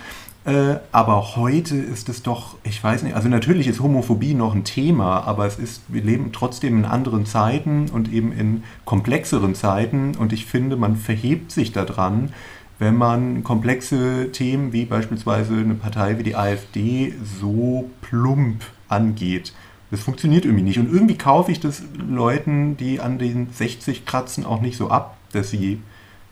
[0.45, 4.63] Äh, aber heute ist es doch, ich weiß nicht, also natürlich ist Homophobie noch ein
[4.63, 10.15] Thema, aber es ist, wir leben trotzdem in anderen Zeiten und eben in komplexeren Zeiten
[10.15, 12.31] und ich finde, man verhebt sich daran,
[12.77, 19.51] wenn man komplexe Themen wie beispielsweise eine Partei wie die AfD so plump angeht.
[19.93, 20.79] Das funktioniert irgendwie nicht.
[20.79, 25.17] Und irgendwie kaufe ich das Leuten, die an den 60 kratzen, auch nicht so ab,
[25.33, 25.81] dass sie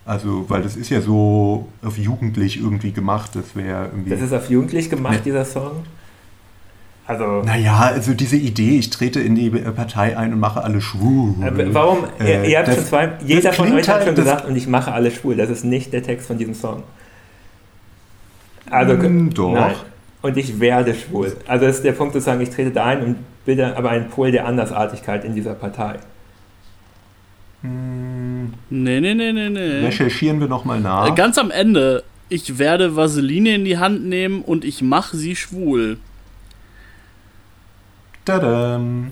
[0.04, 4.10] also, weil das ist ja so auf jugendlich irgendwie gemacht, das wäre irgendwie.
[4.10, 5.22] Das ist auf jugendlich gemacht, ne.
[5.26, 5.84] dieser Song?
[7.06, 7.44] Also.
[7.44, 11.36] Naja, also diese Idee, ich trete in die Partei ein und mache alle schwul.
[11.44, 12.06] Äh, warum?
[12.20, 14.66] Äh, ihr, habt das, schon zwei, jeder von euch hat schon halt, gesagt, und ich
[14.66, 15.36] mache alle schwul.
[15.36, 16.82] Das ist nicht der Text von diesem Song.
[18.72, 19.54] Also, Mm, doch.
[19.54, 19.76] Nein.
[20.24, 21.36] Und ich werde schwul.
[21.46, 23.16] Also das ist der Punkt sozusagen, ich trete da ein und
[23.46, 26.00] bilde aber einen Pol der Andersartigkeit in dieser Partei.
[27.62, 29.86] Hm, Nee, nee, nee, nee, nee.
[29.86, 31.10] recherchieren wir nochmal nach.
[31.10, 32.04] Äh, Ganz am Ende.
[32.30, 35.98] Ich werde Vaseline in die Hand nehmen und ich mache sie schwul.
[38.26, 39.12] Tadam.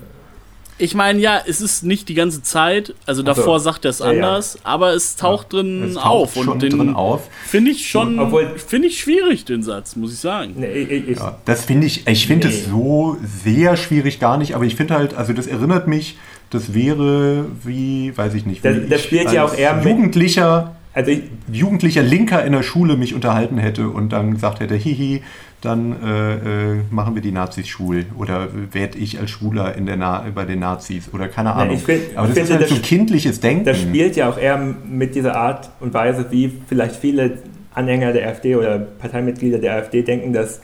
[0.81, 4.05] Ich meine, ja, es ist nicht die ganze Zeit, also davor sagt er es Ja,
[4.05, 4.11] ja.
[4.13, 7.27] anders, aber es taucht drin Es taucht auf schon und den drin auf.
[7.45, 10.53] finde ich schon, Obwohl- finde ich schwierig den Satz, muss ich sagen.
[10.55, 10.67] Nee,
[11.07, 12.53] ich, Ja, das finde ich, ich finde Nee.
[12.53, 16.17] es so sehr schwierig gar nicht, aber ich finde halt, also das erinnert mich,
[16.49, 19.73] das wäre wie, weiß ich nicht, wie Das- das ich spielt ja als auch eher
[19.75, 24.61] mit- Jugendlicher, also ich, jugendlicher Linker in der Schule mich unterhalten hätte und dann gesagt
[24.61, 25.23] hätte, hihi,
[25.61, 26.33] dann äh,
[26.73, 30.45] äh, machen wir die Nazis schwul oder werde ich als Schwuler in der Na bei
[30.45, 31.75] den Nazis oder keine Ahnung.
[31.75, 33.65] ich find- aber das ist halt das- so kindliches Denken.
[33.65, 37.39] das spielt ja auch eher mit dieser Art und Weise, wie vielleicht viele
[37.73, 40.61] Anhänger der AfD oder Parteimitglieder der AfD denken, dass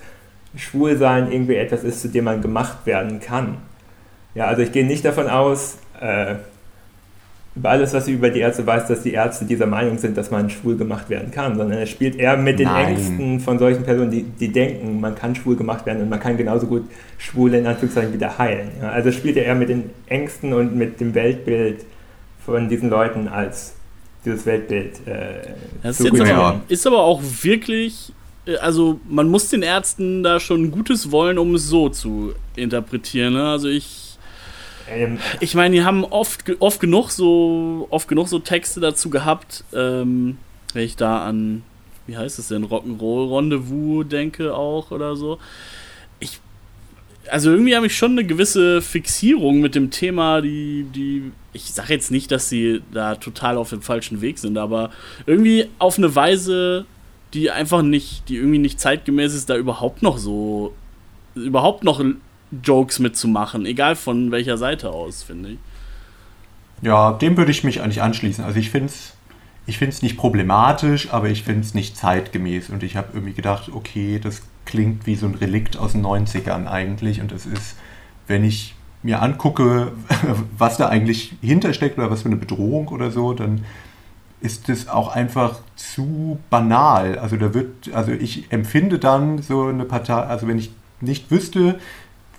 [0.55, 3.57] Schwulsein irgendwie etwas ist, zu dem man gemacht werden kann.
[4.33, 6.35] Ja, also ich gehe nicht davon aus, äh,
[7.55, 10.29] über alles, was ich über die Ärzte weiß, dass die Ärzte dieser Meinung sind, dass
[10.29, 12.87] man schwul gemacht werden kann, sondern es spielt eher mit den Nein.
[12.87, 16.35] Ängsten von solchen Personen, die, die denken, man kann schwul gemacht werden und man kann
[16.35, 16.83] genauso gut
[17.17, 18.71] Schwule in Anführungszeichen wieder heilen.
[18.81, 21.85] Ja, also es spielt ja eher mit den Ängsten und mit dem Weltbild
[22.45, 23.75] von diesen Leuten als
[24.25, 28.11] dieses Weltbild äh, Das zu ist, aber, ist aber auch wirklich,
[28.45, 33.33] äh, also man muss den Ärzten da schon Gutes wollen, um es so zu interpretieren.
[33.33, 33.47] Ne?
[33.47, 34.04] Also ich
[34.89, 39.63] ähm, Ich meine, die haben oft, oft genug so oft genug so Texte dazu gehabt,
[39.73, 40.37] ähm,
[40.73, 41.63] wenn ich da an
[42.07, 45.39] wie heißt es denn Rock'n'Roll Rendezvous denke auch oder so.
[46.19, 46.39] Ich
[47.29, 51.93] also irgendwie habe ich schon eine gewisse Fixierung mit dem Thema, die die ich sage
[51.93, 54.91] jetzt nicht, dass sie da total auf dem falschen Weg sind, aber
[55.25, 56.85] irgendwie auf eine Weise,
[57.33, 60.73] die einfach nicht, die irgendwie nicht zeitgemäß ist, da überhaupt noch so
[61.33, 61.99] überhaupt noch
[62.63, 65.57] Jokes mitzumachen, egal von welcher Seite aus, finde ich.
[66.81, 68.43] Ja, dem würde ich mich eigentlich anschließen.
[68.43, 69.15] Also ich finde es
[69.67, 72.69] ich find's nicht problematisch, aber ich finde es nicht zeitgemäß.
[72.69, 76.67] Und ich habe irgendwie gedacht, okay, das klingt wie so ein Relikt aus den 90ern
[76.67, 77.19] eigentlich.
[77.19, 77.75] Und es ist,
[78.27, 79.91] wenn ich mir angucke,
[80.57, 83.65] was da eigentlich hintersteckt oder was für eine Bedrohung oder so, dann
[84.39, 87.17] ist es auch einfach zu banal.
[87.17, 90.71] Also da wird, also ich empfinde dann so eine Partei, also wenn ich
[91.01, 91.79] nicht wüsste,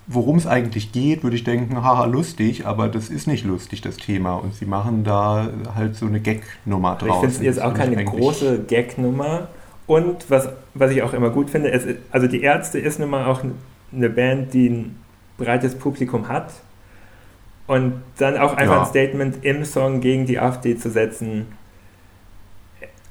[0.06, 3.96] worum es eigentlich geht, würde ich denken, haha, lustig, aber das ist nicht lustig, das
[3.96, 4.34] Thema.
[4.36, 7.08] Und sie machen da halt so eine Gag-Nummer draus.
[7.08, 9.48] ich finde es jetzt auch keine große Gag-Nummer.
[9.86, 13.26] Und was, was ich auch immer gut finde, ist- also die Ärzte ist nun mal
[13.26, 13.40] auch
[13.92, 14.96] eine Band, die ein
[15.38, 16.52] breites Publikum hat.
[17.66, 18.80] Und dann auch einfach Ja.
[18.82, 21.46] ein Statement im Song gegen die AfD zu setzen,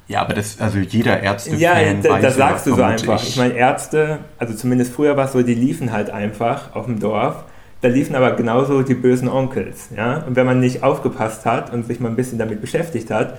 [0.08, 3.22] Ja, aber das, also jeder Ärzte-Fan Ja, da, weiß das ja, sagst du so einfach.
[3.22, 7.00] Ich meine, Ärzte, also zumindest früher war es so, die liefen halt einfach auf dem
[7.00, 7.44] Dorf.
[7.80, 9.90] Da liefen aber genauso die bösen Onkels.
[9.96, 10.18] Ja?
[10.26, 13.36] Und wenn man nicht aufgepasst hat und sich mal ein bisschen damit beschäftigt hat,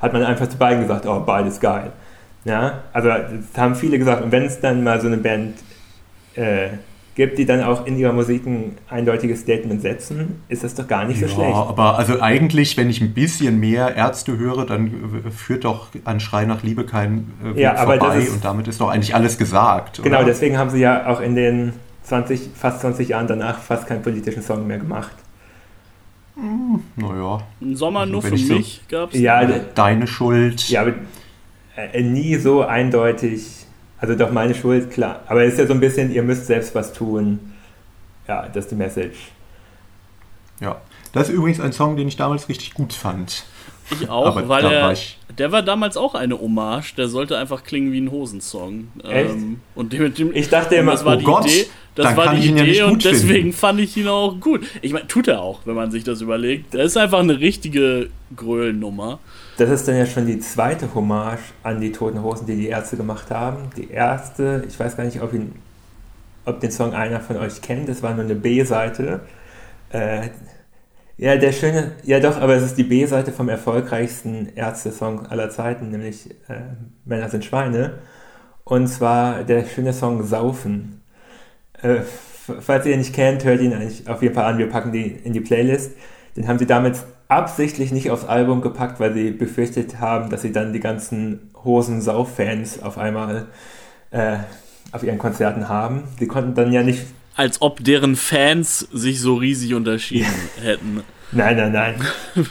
[0.00, 1.92] hat man einfach zu beiden gesagt, oh, beides geil.
[2.44, 2.84] Ja?
[2.92, 4.22] Also das haben viele gesagt.
[4.22, 5.58] Und wenn es dann mal so eine Band
[6.36, 6.68] äh,
[7.18, 11.04] gibt, die dann auch in ihrer Musik ein eindeutiges Statement setzen, ist das doch gar
[11.04, 11.52] nicht so ja, schlecht.
[11.56, 14.92] aber also eigentlich, wenn ich ein bisschen mehr Ärzte höre, dann
[15.36, 18.80] führt doch an Schrei nach Liebe kein äh, Weg Ja, vorbei ist- und damit ist
[18.80, 20.00] doch eigentlich alles gesagt.
[20.00, 20.26] Genau, oder?
[20.26, 21.72] deswegen haben sie ja auch in den
[22.04, 25.10] 20, fast 20 Jahren danach fast keinen politischen Song mehr gemacht.
[26.94, 29.18] Naja, Ein Sommer nur Wenn für ich so- mich gab es.
[29.18, 29.44] Ja,
[29.74, 30.68] deine Schuld.
[30.68, 30.92] Ja, aber
[31.76, 33.66] äh, nie so eindeutig,
[34.00, 35.22] also doch meine Schuld, klar.
[35.26, 37.52] Aber es ist ja so ein bisschen, ihr müsst selbst was tun.
[38.26, 39.32] Ja, das ist die Message.
[40.60, 40.80] Ja.
[41.12, 43.44] Das ist übrigens ein Song, den ich damals richtig gut fand.
[43.90, 46.94] Ich auch, aber weil war ich- der war damals auch eine Hommage.
[46.96, 48.88] Der sollte einfach klingen wie ein Hosensong.
[49.08, 49.30] Echt?
[49.30, 51.66] Ähm, und dem, dem, Ich dachte immer, das war oh die Gott, Idee.
[51.94, 53.52] Das dann war kann die ich ihn ja Idee nicht und deswegen finden.
[53.52, 54.64] fand ich ihn auch gut.
[54.82, 56.72] Ich meine, tut er auch, wenn man sich das überlegt.
[56.74, 59.18] Das ist einfach eine richtige Gröllnummer.
[59.56, 62.96] das ist dann ja schon die zweite Hommage an die Toten Hosen, die die Ärzte
[62.96, 63.70] gemacht haben.
[63.76, 65.52] Die erste, ich weiß gar nicht, ob, ihn,
[66.44, 69.20] ob den Song einer von euch kennt, das war nur eine B-Seite.
[69.90, 70.28] Äh,
[71.18, 75.90] ja, der schöne, ja doch, aber es ist die B-Seite vom erfolgreichsten Ärzte-Song aller Zeiten,
[75.90, 76.60] nämlich äh,
[77.04, 77.98] Männer sind Schweine.
[78.62, 81.02] Und zwar der schöne Song Saufen.
[81.82, 82.02] Äh,
[82.60, 84.58] falls ihr ihn nicht kennt, hört ihn eigentlich auf jeden Fall an.
[84.58, 85.92] Wir packen die in die Playlist.
[86.36, 90.52] Den haben sie damals absichtlich nicht aufs Album gepackt, weil sie befürchtet haben, dass sie
[90.52, 93.46] dann die ganzen Hosen-Sauf-Fans auf einmal
[94.12, 94.36] äh,
[94.92, 96.04] auf ihren Konzerten haben.
[96.18, 97.06] Sie konnten dann ja nicht
[97.38, 100.26] Als ob deren Fans sich so riesig unterschieden
[100.62, 101.04] hätten.
[101.30, 101.94] Nein, nein, nein.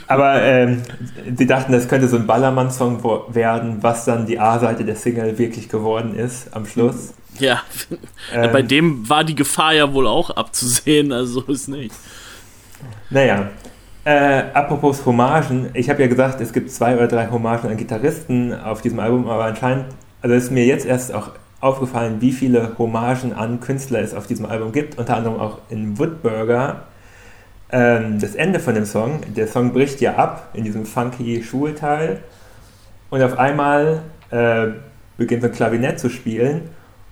[0.08, 0.82] Aber ähm,
[1.36, 5.68] sie dachten, das könnte so ein Ballermann-Song werden, was dann die A-Seite der Single wirklich
[5.68, 7.14] geworden ist am Schluss.
[7.38, 7.64] Ja,
[8.34, 11.94] ähm, bei dem war die Gefahr ja wohl auch abzusehen, also so ist nicht.
[13.10, 13.50] Naja,
[14.06, 18.54] äh, apropos Hommagen, ich habe ja gesagt, es gibt zwei oder drei Hommagen an Gitarristen
[18.54, 19.88] auf diesem Album, aber anscheinend,
[20.22, 21.32] also ist mir jetzt erst auch
[21.68, 26.00] aufgefallen, wie viele Hommagen an Künstler es auf diesem Album gibt, unter anderem auch in
[26.00, 26.84] Woodburger.
[27.72, 32.22] Ähm, das Ende von dem Song, der Song bricht ja ab in diesem funky Schulteil
[33.10, 34.02] und auf einmal
[34.32, 34.68] äh,
[35.18, 36.70] beginnt so ein Klavinett zu spielen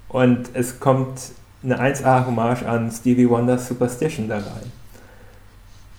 [0.08, 1.32] und es kommt
[1.64, 4.72] eine 1A-Hommage an Stevie Wonders Superstition da rein.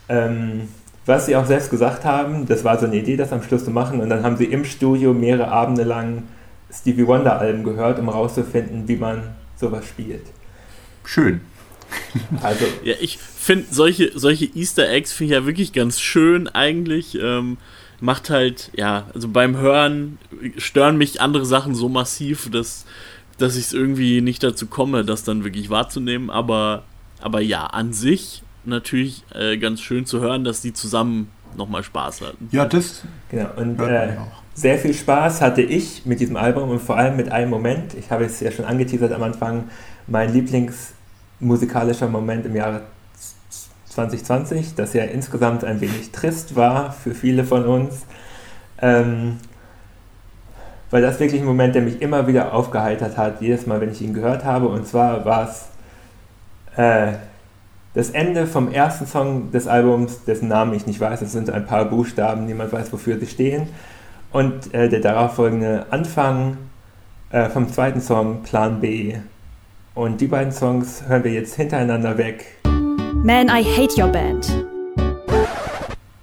[0.09, 0.69] Ähm,
[1.05, 3.71] was sie auch selbst gesagt haben, das war so eine Idee, das am Schluss zu
[3.71, 6.23] machen und dann haben sie im Studio mehrere Abende lang
[6.73, 10.27] Stevie Wonder Alben gehört, um herauszufinden, wie man sowas spielt.
[11.05, 11.41] Schön.
[12.43, 12.65] Also.
[12.83, 17.17] ja, ich finde solche, solche Easter Eggs finde ich ja wirklich ganz schön eigentlich.
[17.21, 17.59] Ähm,
[18.01, 20.19] macht halt, ja, also beim Hören
[20.59, 22.85] stören mich andere Sachen so massiv, dass,
[23.39, 26.31] dass ich es irgendwie nicht dazu komme, das dann wirklich wahrzunehmen.
[26.31, 26.83] Aber,
[27.21, 32.21] aber ja, an sich natürlich äh, ganz schön zu hören, dass die zusammen nochmal Spaß
[32.23, 32.49] hatten.
[32.53, 33.03] Ja, das.
[33.31, 34.17] Genau, und äh,
[34.57, 37.93] sehr viel Spaß hatte ich mit diesem Album und vor allem mit einem Moment.
[37.93, 39.65] Ich habe es ja schon angeteasert am Anfang.
[40.07, 42.81] Mein Lieblingsmusikalischer Moment im Jahre
[43.91, 48.07] 2020, das ja insgesamt ein wenig trist war für viele von uns.
[48.81, 49.37] Ähm,
[50.91, 54.01] weil das wirklich ein Moment, der mich immer wieder aufgeheitert hat, jedes Mal, wenn ich
[54.01, 54.69] ihn gehört habe.
[54.69, 55.69] Und zwar war es
[56.79, 57.13] äh,
[57.93, 61.21] das Ende vom ersten Song des Albums, dessen Namen ich nicht weiß.
[61.21, 63.69] Es sind ein paar Buchstaben, niemand weiß, wofür sie stehen
[64.33, 66.59] und äh, der darauffolgende Anfang
[67.31, 69.15] äh, vom zweiten Song Plan B.
[69.95, 72.59] Und die beiden Songs hören wir jetzt hintereinander weg.
[73.15, 74.67] Man, I Hate Your Band.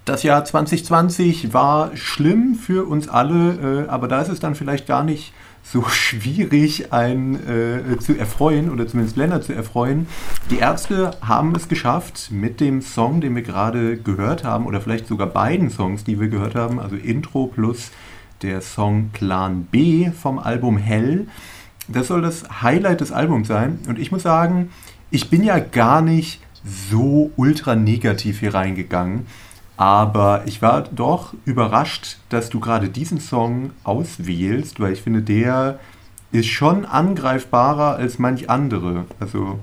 [0.04, 4.86] Das Jahr 2020 war schlimm für uns alle, äh, aber da ist es dann vielleicht
[4.86, 5.32] gar nicht
[5.64, 10.06] so schwierig, einen äh, zu erfreuen oder zumindest Länder zu erfreuen.
[10.50, 15.06] Die Ärzte haben es geschafft mit dem Song, den wir gerade gehört haben, oder vielleicht
[15.06, 17.90] sogar beiden Songs, die wir gehört haben, also Intro plus
[18.42, 21.26] der Song Plan B vom Album Hell.
[21.88, 23.78] Das soll das Highlight des Albums sein.
[23.88, 24.70] Und ich muss sagen,
[25.10, 26.40] ich bin ja gar nicht
[26.90, 29.26] so ultra negativ hier reingegangen.
[29.76, 35.78] Aber ich war doch überrascht, dass du gerade diesen Song auswählst, weil ich finde, der
[36.30, 39.04] ist schon angreifbarer als manch andere.
[39.18, 39.58] Also.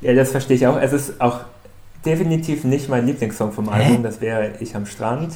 [0.00, 0.76] Ja, das verstehe ich auch.
[0.80, 1.40] Es ist auch
[2.04, 4.02] definitiv nicht mein Lieblingssong vom Album, Hä?
[4.02, 5.34] das wäre Ich am Strand.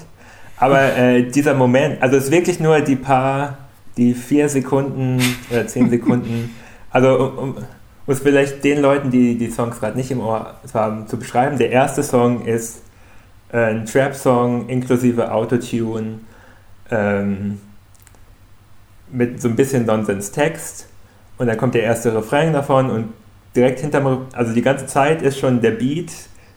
[0.59, 3.59] Aber äh, dieser Moment, also es ist wirklich nur die paar,
[3.97, 5.21] die vier Sekunden
[5.51, 6.55] oder zehn Sekunden,
[6.91, 10.55] also um, um, um es vielleicht den Leuten, die die Songs gerade nicht im Ohr
[10.73, 11.59] haben, zu beschreiben.
[11.59, 12.83] Der erste Song ist
[13.53, 16.21] äh, ein Trap-Song inklusive Autotune
[16.91, 17.61] ähm,
[19.11, 20.89] mit so ein bisschen Nonsens-Text
[21.39, 23.13] und dann kommt der erste Refrain davon und
[23.55, 26.13] direkt hinterm, also die ganze Zeit ist schon der Beat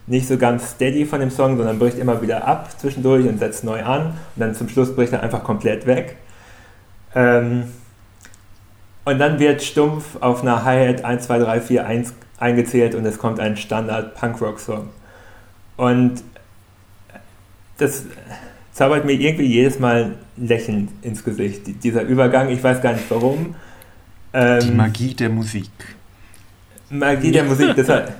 [0.06, 3.62] nicht so ganz steady von dem Song, sondern bricht immer wieder ab zwischendurch und setzt
[3.62, 6.16] neu an und dann zum Schluss bricht er einfach komplett weg.
[7.14, 7.64] Ähm,
[9.04, 13.18] und dann wird stumpf auf einer Hi-Hat 1, 2, 3, 4, 1 eingezählt und es
[13.18, 14.88] kommt ein Standard Punkrock-Song.
[15.76, 16.22] Und
[17.80, 18.04] das
[18.72, 21.62] zaubert mir irgendwie jedes Mal Lächeln ins Gesicht.
[21.82, 23.54] Dieser Übergang, ich weiß gar nicht warum.
[24.32, 25.70] Ähm, Die Magie der Musik.
[26.88, 28.12] Magie der Musik, deshalb.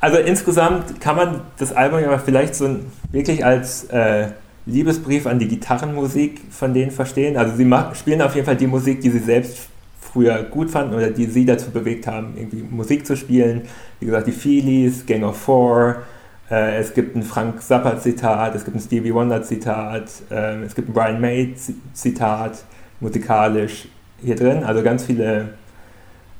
[0.00, 2.76] Also insgesamt kann man das Album ja vielleicht so
[3.12, 4.28] wirklich als äh,
[4.64, 7.36] Liebesbrief an die Gitarrenmusik von denen verstehen.
[7.36, 9.68] Also sie spielen auf jeden Fall die Musik, die sie selbst
[10.00, 13.62] früher gut fanden oder die sie dazu bewegt haben, irgendwie Musik zu spielen.
[14.00, 16.02] Wie gesagt, die Feelies, Gang of Four,
[16.50, 20.92] äh, es gibt ein Frank Zappa-Zitat, es gibt ein Stevie Wonder-Zitat, äh, es gibt ein
[20.92, 22.64] Brian May-Zitat,
[23.00, 23.88] musikalisch
[24.22, 24.64] hier drin.
[24.64, 25.54] Also ganz viele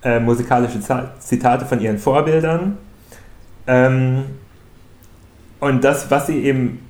[0.02, 0.80] äh, musikalische
[1.18, 2.78] Zitate von ihren Vorbildern.
[3.66, 4.24] Ähm,
[5.60, 6.80] und das, was sie eben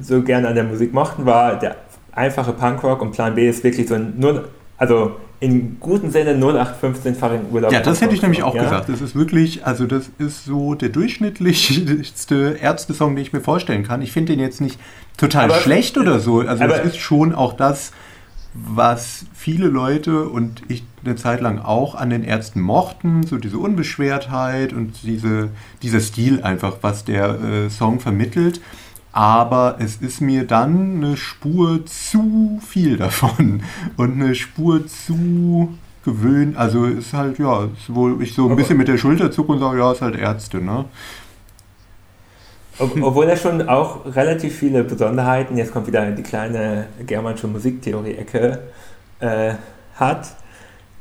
[0.00, 1.76] so gerne an der Musik mochten, war der
[2.12, 7.50] einfache Punkrock und Plan B ist wirklich so ein, nur, also in guten Sinne 0815-fachen
[7.50, 7.72] Urlaub.
[7.72, 8.62] Ja, das hätte ich nämlich auch ja?
[8.62, 8.90] gesagt.
[8.90, 14.02] Das ist wirklich, also das ist so der durchschnittlichste Ärzte-Song, den ich mir vorstellen kann.
[14.02, 14.78] Ich finde den jetzt nicht
[15.16, 16.40] total aber, schlecht oder so.
[16.40, 17.92] Also es ist schon auch das,
[18.52, 23.56] was viele Leute und ich eine Zeit lang auch an den Ärzten mochten, so diese
[23.58, 25.48] Unbeschwertheit und diese,
[25.82, 28.60] dieser Stil einfach, was der äh, Song vermittelt
[29.12, 33.62] aber es ist mir dann eine Spur zu viel davon
[33.96, 36.56] und eine Spur zu gewöhnt.
[36.56, 39.58] Also ist halt, ja, ist wohl ich so ein bisschen mit der Schulter zucke und
[39.58, 40.86] sage, ja, ist halt Ärzte, ne?
[42.78, 48.58] Ob, obwohl er schon auch relativ viele Besonderheiten, jetzt kommt wieder die kleine germanische Musiktheorie-Ecke,
[49.20, 49.54] äh,
[49.96, 50.28] hat.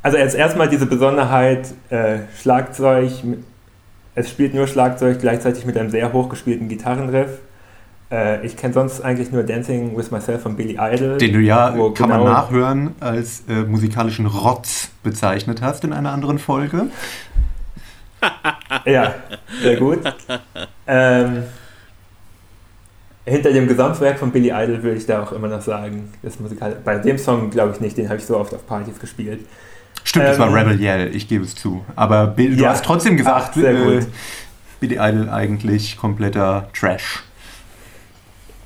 [0.01, 3.12] Also jetzt erstmal diese Besonderheit, äh, Schlagzeug,
[4.16, 7.39] es spielt nur Schlagzeug gleichzeitig mit einem sehr hochgespielten Gitarrenriff.
[8.12, 11.18] Äh, ich kenne sonst eigentlich nur Dancing with Myself von Billy Idol.
[11.18, 16.12] Den du ja, kann genau man nachhören, als äh, musikalischen Rotz bezeichnet hast in einer
[16.12, 16.88] anderen Folge.
[18.86, 19.14] ja,
[19.62, 19.99] sehr gut.
[20.88, 21.43] Ähm,
[23.26, 26.78] hinter dem Gesamtwerk von Billy Idol würde ich da auch immer noch sagen, das Musikal
[26.84, 29.45] bei dem Song glaube ich nicht, den habe ich so oft auf Partys gespielt.
[30.03, 31.86] Stimmt, ähm, das war ähm, Rebel Yell, ich gebe es zu.
[31.95, 34.01] Aber du ja, hast trotzdem gesagt, ach, äh,
[34.80, 37.24] Billy Idol eigentlich kompletter Trash.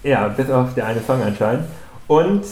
[0.03, 1.65] Ja, bis auf der eine Song anscheinend.
[2.07, 2.43] Und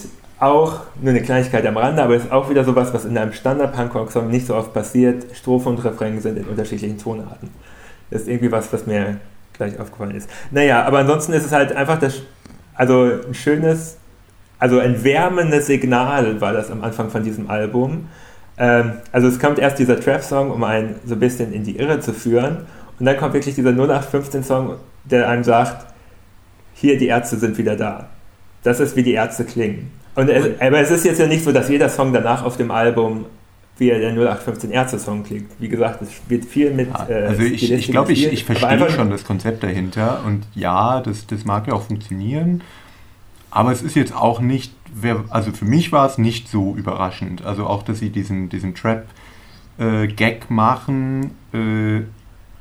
[0.42, 3.32] auch nur eine Kleinigkeit am Rande, aber es ist auch wieder sowas, was in einem
[3.32, 5.24] Standard-Punkrock-Song nicht so oft passiert.
[5.36, 7.50] Strophe und Refrain sind in unterschiedlichen Tonarten.
[8.10, 9.18] Das ist irgendwie was, was mir
[9.52, 10.28] gleich aufgefallen ist.
[10.50, 12.22] Naja, aber ansonsten ist es halt einfach das,
[12.74, 13.98] also ein schönes,
[14.58, 18.08] also ein wärmendes Signal war das am Anfang von diesem Album.
[18.58, 22.00] Ähm, also es kommt erst dieser Trap-Song, um einen so ein bisschen in die Irre
[22.00, 22.66] zu führen.
[22.98, 25.91] Und dann kommt wirklich dieser 0815-Song, der einem sagt,
[26.82, 28.08] hier, die Ärzte sind wieder da.
[28.62, 29.90] Das ist, wie die Ärzte klingen.
[30.14, 32.70] Und es, aber es ist jetzt ja nicht so, dass jeder Song danach auf dem
[32.70, 33.26] Album
[33.78, 35.50] wie der 0815 Ärzte-Song klingt.
[35.58, 36.88] Wie gesagt, es wird viel mit.
[36.88, 41.00] Ja, äh, also ich, ich glaube, ich, ich verstehe schon das Konzept dahinter und ja,
[41.00, 42.62] das, das mag ja auch funktionieren.
[43.50, 44.72] Aber es ist jetzt auch nicht,
[45.30, 47.44] also für mich war es nicht so überraschend.
[47.44, 51.30] Also auch, dass sie diesen, diesen Trap-Gag äh, machen.
[51.52, 52.02] Äh,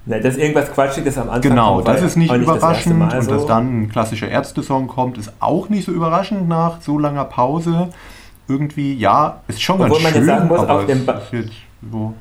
[0.04, 3.14] Ne, dass irgendwas Quatschiges am Anfang Genau, kommt, das ist nicht überraschend.
[3.14, 6.98] Das und dass dann ein klassischer Ärzte-Song kommt, ist auch nicht so überraschend nach so
[6.98, 7.90] langer Pause.
[8.48, 11.08] Irgendwie, ja, ist schon Obwohl ganz schön, man jetzt sagen muss, auf, dem
[11.92, 12.14] so.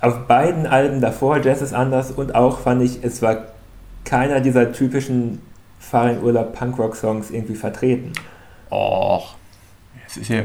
[0.00, 3.36] auf beiden Alben davor, Jazz ist anders und auch fand ich, es war
[4.04, 5.40] keiner dieser typischen
[5.78, 8.12] Fahr in Urlaub Punkrock-Songs irgendwie vertreten.
[8.70, 9.36] Och,
[10.06, 10.42] es ist ja...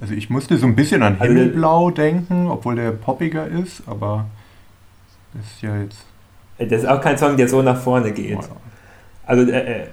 [0.00, 4.24] Also ich musste so ein bisschen an also Himmelblau denken, obwohl der poppiger ist, aber...
[5.38, 6.04] Das ist ja jetzt.
[6.58, 8.38] Das ist auch kein Song, der so nach vorne geht.
[9.24, 9.86] Also, äh, äh,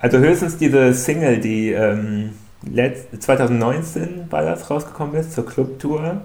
[0.00, 2.30] also höchstens diese Single, die ähm,
[3.18, 6.22] 2019 war das rausgekommen ist, zur Clubtour.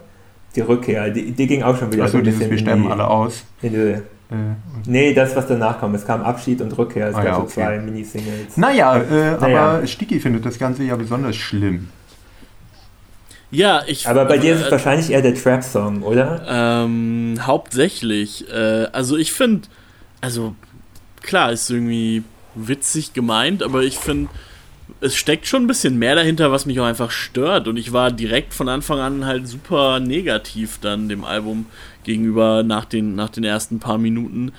[0.55, 3.43] Die Rückkehr, die, die ging auch schon wieder Achso, dieses Wir sterben alle aus.
[3.63, 3.99] In die, äh,
[4.85, 5.95] nee, das, was danach kommt.
[5.95, 7.07] Es kam Abschied und Rückkehr.
[7.07, 7.47] Es ah, gab ja, okay.
[7.47, 8.57] so zwei Minisingles.
[8.57, 11.89] Naja, äh, naja, aber Sticky findet das Ganze ja besonders schlimm.
[13.53, 14.07] Ja, ich.
[14.07, 16.43] Aber bei dir ist es äh, wahrscheinlich eher der Trap-Song, oder?
[16.47, 18.49] Ähm, hauptsächlich.
[18.51, 19.67] Äh, also ich finde,
[20.21, 20.55] also
[21.21, 22.23] klar, ist irgendwie
[22.55, 24.29] witzig gemeint, aber ich finde,
[25.01, 27.67] es steckt schon ein bisschen mehr dahinter, was mich auch einfach stört.
[27.67, 31.67] Und ich war direkt von Anfang an halt super negativ dann dem Album
[32.03, 34.51] gegenüber nach den, nach den ersten paar Minuten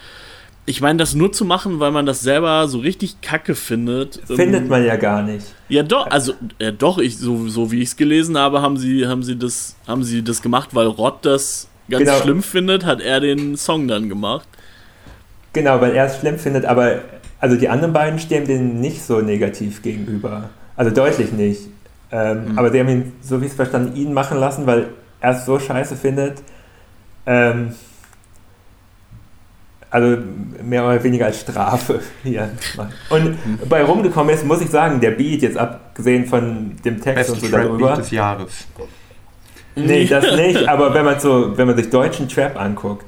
[0.66, 4.20] ich meine, das nur zu machen, weil man das selber so richtig kacke findet.
[4.26, 5.46] Findet ähm, man ja gar nicht.
[5.68, 9.06] Ja, doch, also, ja, doch, ich, so, so wie ich es gelesen habe, haben sie,
[9.06, 12.16] haben, sie das, haben sie das gemacht, weil Rott das ganz genau.
[12.16, 14.48] schlimm findet, hat er den Song dann gemacht.
[15.52, 17.02] Genau, weil er es schlimm findet, aber
[17.40, 20.48] also die anderen beiden stehen dem nicht so negativ gegenüber.
[20.76, 21.60] Also deutlich nicht.
[22.10, 22.58] Ähm, mhm.
[22.58, 24.86] Aber sie haben ihn, so wie ich es verstanden, ihn machen lassen, weil
[25.20, 26.42] er es so scheiße findet.
[27.26, 27.74] Ähm,
[29.95, 30.20] also
[30.61, 32.51] mehr oder weniger als Strafe hier.
[33.11, 33.38] Und
[33.68, 37.40] bei rumgekommen ist, muss ich sagen, der Beat, jetzt abgesehen von dem Text Best und
[37.40, 37.90] so darüber.
[37.90, 38.66] Beat des Jahres.
[39.76, 43.07] Nee, das nicht, aber wenn man so, wenn man sich deutschen Trap anguckt,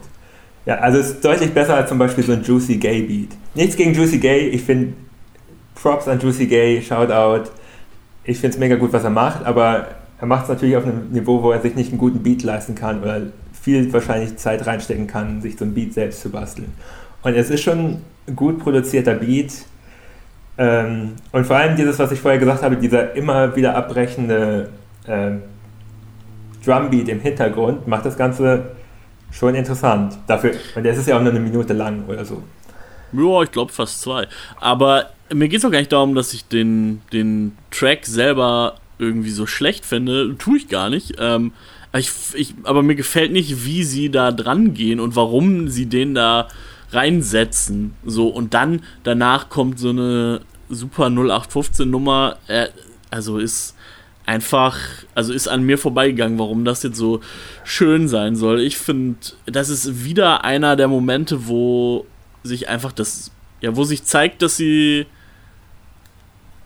[0.65, 3.31] ja, also es ist deutlich besser als zum Beispiel so ein Juicy Gay Beat.
[3.57, 4.93] Nichts gegen Juicy Gay, ich finde
[5.75, 7.51] Props an Juicy Gay, Shoutout.
[8.23, 9.89] Ich finde es mega gut, was er macht, aber
[10.21, 12.77] er macht es natürlich auf einem Niveau, wo er sich nicht einen guten Beat leisten
[12.77, 13.23] kann oder
[13.67, 16.73] viel wahrscheinlich Zeit reinstecken kann, sich so ein Beat selbst zu basteln.
[17.25, 19.53] Und es ist schon ein gut produzierter Beat.
[20.57, 24.69] Ähm, und vor allem dieses, was ich vorher gesagt habe, dieser immer wieder abbrechende
[25.09, 25.33] äh,
[26.65, 28.71] Drumbeat im Hintergrund macht das Ganze
[29.33, 30.17] schon interessant.
[30.29, 32.45] Dafür, und der ist ja auch nur eine Minute lang oder so.
[33.13, 34.29] Ja, ich glaube fast zwei.
[34.61, 39.31] Aber mir geht es auch gar nicht darum, dass ich den, den Track selber irgendwie
[39.31, 40.37] so schlecht finde.
[40.39, 41.15] Tue ich gar nicht.
[41.19, 41.51] Ähm,
[41.99, 46.15] ich, ich, aber mir gefällt nicht, wie sie da dran gehen und warum sie den
[46.15, 46.49] da
[46.93, 47.95] reinsetzen.
[48.05, 52.37] So, und dann danach kommt so eine super 0815 Nummer.
[52.49, 52.69] Äh,
[53.11, 53.75] also ist
[54.27, 54.77] einfach,
[55.15, 57.21] also ist an mir vorbeigegangen, warum das jetzt so
[57.65, 58.61] schön sein soll.
[58.61, 62.07] Ich finde, das ist wieder einer der Momente, wo
[62.43, 63.31] sich einfach das,
[63.61, 65.07] ja, wo sich zeigt, dass sie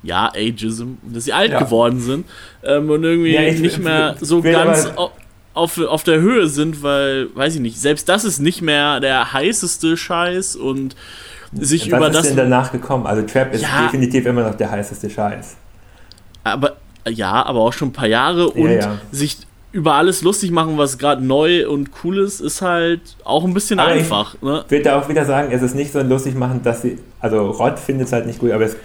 [0.03, 1.59] ja, Ageism, dass sie alt ja.
[1.59, 2.27] geworden sind
[2.63, 4.89] ähm, und irgendwie ja, ich, nicht mehr so ganz
[5.53, 9.33] auf, auf der Höhe sind, weil, weiß ich nicht, selbst das ist nicht mehr der
[9.33, 10.97] heißeste Scheiß und
[11.53, 12.27] sich Was über ist das.
[12.29, 13.07] denn danach gekommen?
[13.07, 13.83] Also Trap ist Ja.
[13.85, 15.57] definitiv immer noch der heißeste Scheiß.
[16.45, 16.77] Aber
[17.09, 18.99] ja, aber auch schon ein paar Jahre Ja, und ja.
[19.11, 19.39] sich
[19.73, 23.79] über alles lustig machen, was gerade neu und cool ist, ist halt auch ein bisschen
[23.79, 24.35] Aber ich- einfach.
[24.43, 24.63] Ne?
[24.67, 26.99] Ich würde da auch wieder sagen, es ist nicht so ein lustig machen, dass sie,
[27.21, 28.77] also Rott findet es halt nicht gut, aber es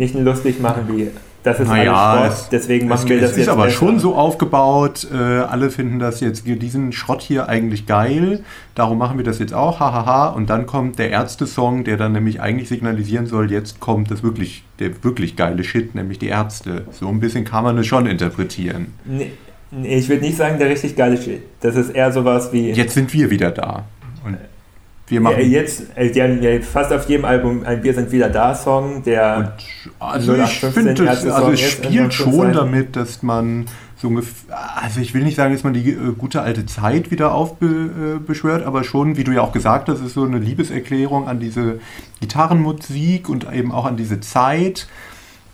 [0.00, 1.08] nicht lustig machen wie,
[1.42, 3.64] das ist Naja, alles es- Schrott, deswegen Es, machen wir das es jetzt ist aber
[3.64, 3.76] besser.
[3.78, 8.42] schon so aufgebaut, äh, alle finden das jetzt, diesen Schrott hier eigentlich geil,
[8.74, 12.40] darum machen wir das jetzt auch, hahaha, und dann kommt der Ärzte-Song, der dann nämlich
[12.42, 16.84] eigentlich signalisieren soll, jetzt kommt das wirklich, der wirklich geile Shit, nämlich die Ärzte.
[16.90, 18.88] So ein bisschen kann man es schon interpretieren.
[19.06, 19.30] Nee,
[19.70, 21.42] nee, ich würde nicht sagen, der richtig geile Shit.
[21.60, 23.84] Das ist eher sowas wie, Jetzt sind wir wieder da.
[25.10, 25.50] Wir ja, machen...
[25.50, 29.02] jetzt, äh, die haben ja fast auf jedem Album ein Wir sind wieder da Song,
[29.02, 29.56] der...
[29.98, 35.00] Und also ich 0815 finde, also es spielt schon damit, dass man so ungefähr, also
[35.00, 39.16] ich will nicht sagen, dass man die äh, gute alte Zeit wieder aufbeschwört, aber schon,
[39.16, 41.80] wie du ja auch gesagt hast, ist so eine Liebeserklärung an diese
[42.20, 44.88] Gitarrenmusik und eben auch an diese Zeit.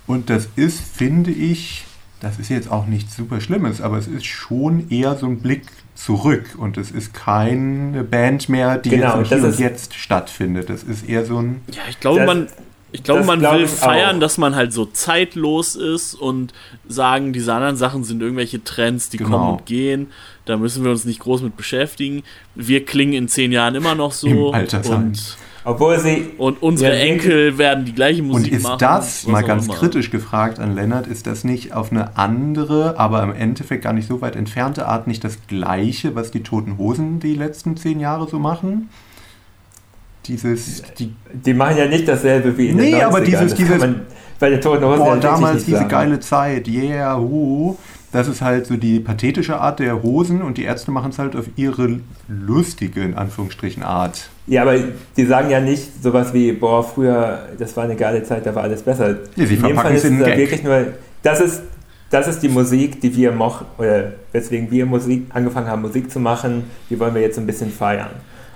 [0.06, 1.84] Und das ist, finde ich,
[2.20, 5.62] das ist jetzt auch nichts super Schlimmes, aber es ist schon eher so ein Blick
[5.96, 10.70] zurück und es ist keine Band mehr, die Genau, jetzt ist- Jetzt stattfindet.
[10.70, 12.46] Das ist eher so ein Ja, ich glaube, Das- man.
[12.92, 14.20] Ich glaube, man glaub will ich feiern, auch.
[14.20, 16.54] dass man halt so zeitlos ist und
[16.88, 19.30] sagen, diese anderen Sachen sind irgendwelche Trends, die Genau.
[19.30, 20.06] kommen und gehen.
[20.46, 22.22] Da müssen wir uns nicht groß mit beschäftigen.
[22.54, 24.28] Wir klingen in zehn Jahren immer noch so.
[24.48, 25.06] Im Altersheim.
[25.08, 25.36] und,
[25.68, 26.28] Obwohl sie...
[26.38, 28.78] und unsere Enkel werden die gleiche Und Musik ist machen.
[28.78, 29.74] das, mal ganz immer.
[29.74, 34.06] kritisch gefragt an Lennart, ist das nicht auf eine andere, aber im Endeffekt gar nicht
[34.06, 38.28] so weit entfernte Art nicht das Gleiche, was die Toten Hosen die letzten zehn Jahre
[38.28, 38.88] so machen?
[40.26, 43.04] Dieses, die, Die machen ja nicht dasselbe wie in Nee, den 90ern.
[43.06, 44.00] aber dieses- dieses- man
[44.40, 45.88] bei den Toten Hosen boah, damals diese sagen.
[45.88, 47.76] geile Zeit, yeah, hu,
[48.12, 51.36] das ist halt so die pathetische Art der Hosen und die Ärzte machen es halt
[51.36, 54.30] auf ihre lustige, in Anführungsstrichen, Art.
[54.46, 54.76] Ja, aber
[55.16, 58.62] die sagen ja nicht sowas wie, boah, früher, das war eine geile Zeit, da war
[58.62, 59.16] alles besser.
[59.34, 60.38] Ja, sie in dem verpacken Fall es ist in Gag.
[60.38, 60.86] wirklich nur,
[61.22, 61.62] das ist,
[62.10, 66.20] das ist die Musik, die wir mochten, oder weswegen wir Musik angefangen haben, Musik zu
[66.20, 68.10] machen, die wollen wir jetzt ein bisschen feiern.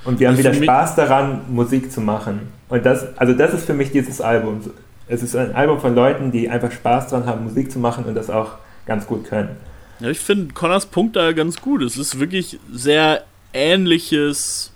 [0.04, 2.40] Und wir haben wieder Spaß daran, Musik zu machen.
[2.68, 4.60] Und das, also das ist für mich dieses Album.
[5.08, 8.14] Es ist ein Album von Leuten, die einfach Spaß daran haben, Musik zu machen und
[8.14, 8.52] das auch
[8.90, 9.56] ganz gut können.
[10.00, 11.80] Ja, ich finde Connors Punkt da ganz gut.
[11.80, 14.72] Es ist wirklich sehr ähnliches,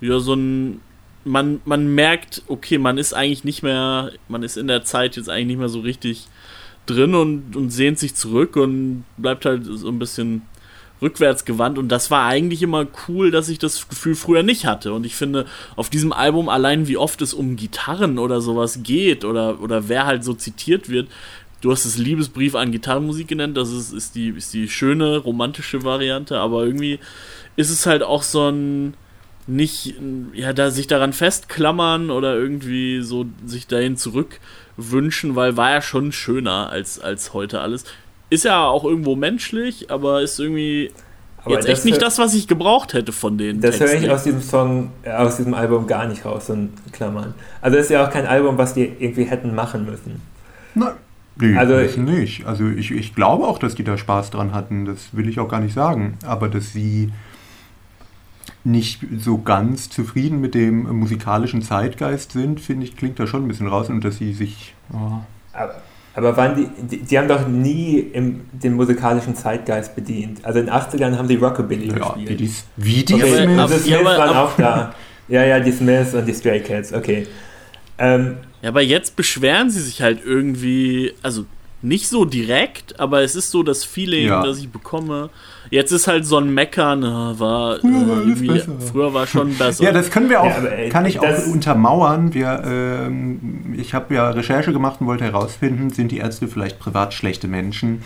[0.00, 0.80] ja, so ein.
[1.22, 5.28] Man, man merkt, okay, man ist eigentlich nicht mehr, man ist in der Zeit jetzt
[5.28, 6.28] eigentlich nicht mehr so richtig
[6.86, 10.40] drin und, und sehnt sich zurück und bleibt halt so ein bisschen
[11.02, 11.76] rückwärts gewandt.
[11.76, 14.94] Und das war eigentlich immer cool, dass ich das Gefühl früher nicht hatte.
[14.94, 15.44] Und ich finde,
[15.76, 20.06] auf diesem Album allein, wie oft es um Gitarren oder sowas geht oder, oder wer
[20.06, 21.08] halt so zitiert wird,
[21.60, 25.84] Du hast es Liebesbrief an Gitarrenmusik genannt, das ist, ist, die, ist die schöne, romantische
[25.84, 26.98] Variante, aber irgendwie
[27.56, 28.94] ist es halt auch so ein
[29.46, 29.94] nicht,
[30.32, 36.12] ja, da sich daran festklammern oder irgendwie so sich dahin zurückwünschen, weil war ja schon
[36.12, 37.84] schöner als, als heute alles.
[38.30, 40.92] Ist ja auch irgendwo menschlich, aber ist irgendwie
[41.42, 44.10] Aber jetzt echt nicht das, was ich gebraucht hätte von den Das höre ich Texten.
[44.10, 47.34] aus diesem Song, äh, aus diesem Album gar nicht raus, so in Klammern.
[47.60, 50.22] Also es ist ja auch kein Album, was die irgendwie hätten machen müssen.
[50.74, 50.96] Na,
[51.40, 52.46] nee, Also- also nicht.
[52.46, 54.84] Also ich, ich glaube auch, dass die da Spaß dran hatten.
[54.84, 56.16] Das will ich auch gar nicht sagen.
[56.24, 57.10] Aber dass sie
[58.64, 63.48] nicht so ganz zufrieden mit dem musikalischen Zeitgeist sind, finde ich, klingt da schon ein
[63.48, 63.88] bisschen raus.
[63.88, 64.74] Und dass sie sich...
[64.92, 65.18] oh,
[65.52, 65.74] Aber,
[66.14, 70.44] aber waren die, die, die haben doch nie im, den musikalischen Zeitgeist bedient.
[70.44, 72.28] Also in den 80ern haben die Rockabilly ja, gespielt.
[72.28, 73.58] wie die, wie die aber- Smiths.
[73.60, 74.94] aber- die Smiths waren auch da.
[75.28, 77.26] Ja, ja, die Smiths und die Stray Cats, okay.
[77.98, 81.44] Ähm, Ja, aber jetzt beschweren sie sich halt irgendwie, also
[81.82, 84.42] nicht so direkt, aber es ist so das Feeling, Ja.
[84.42, 85.30] das ich bekomme.
[85.70, 88.58] Jetzt ist halt so ein Meckern, ah, war, Früher war äh,
[88.92, 89.84] früher war schon besser.
[89.84, 92.34] Ja, das können wir auch, Ja, äh, kann ich auch untermauern.
[92.34, 97.14] Wir, ähm, ich habe ja Recherche gemacht und wollte herausfinden, sind die Ärzte vielleicht privat
[97.14, 98.02] schlechte Menschen?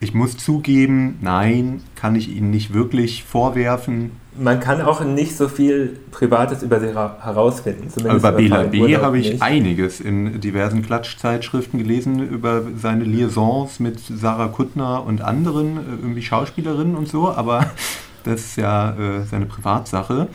[0.00, 4.12] Ich muss zugeben, nein, kann ich ihnen nicht wirklich vorwerfen.
[4.38, 7.88] Man kann auch nicht so viel Privates über sie ra- herausfinden.
[8.20, 8.96] Bei Bela B.
[8.96, 9.42] Habe ich nicht.
[9.42, 16.22] einiges in diversen Klatschzeitschriften gelesen über seine Liaisons mit Sarah Kuttner und anderen, äh, irgendwie
[16.22, 17.66] Schauspielerinnen und so, aber
[18.24, 20.28] das ist ja äh, seine Privatsache.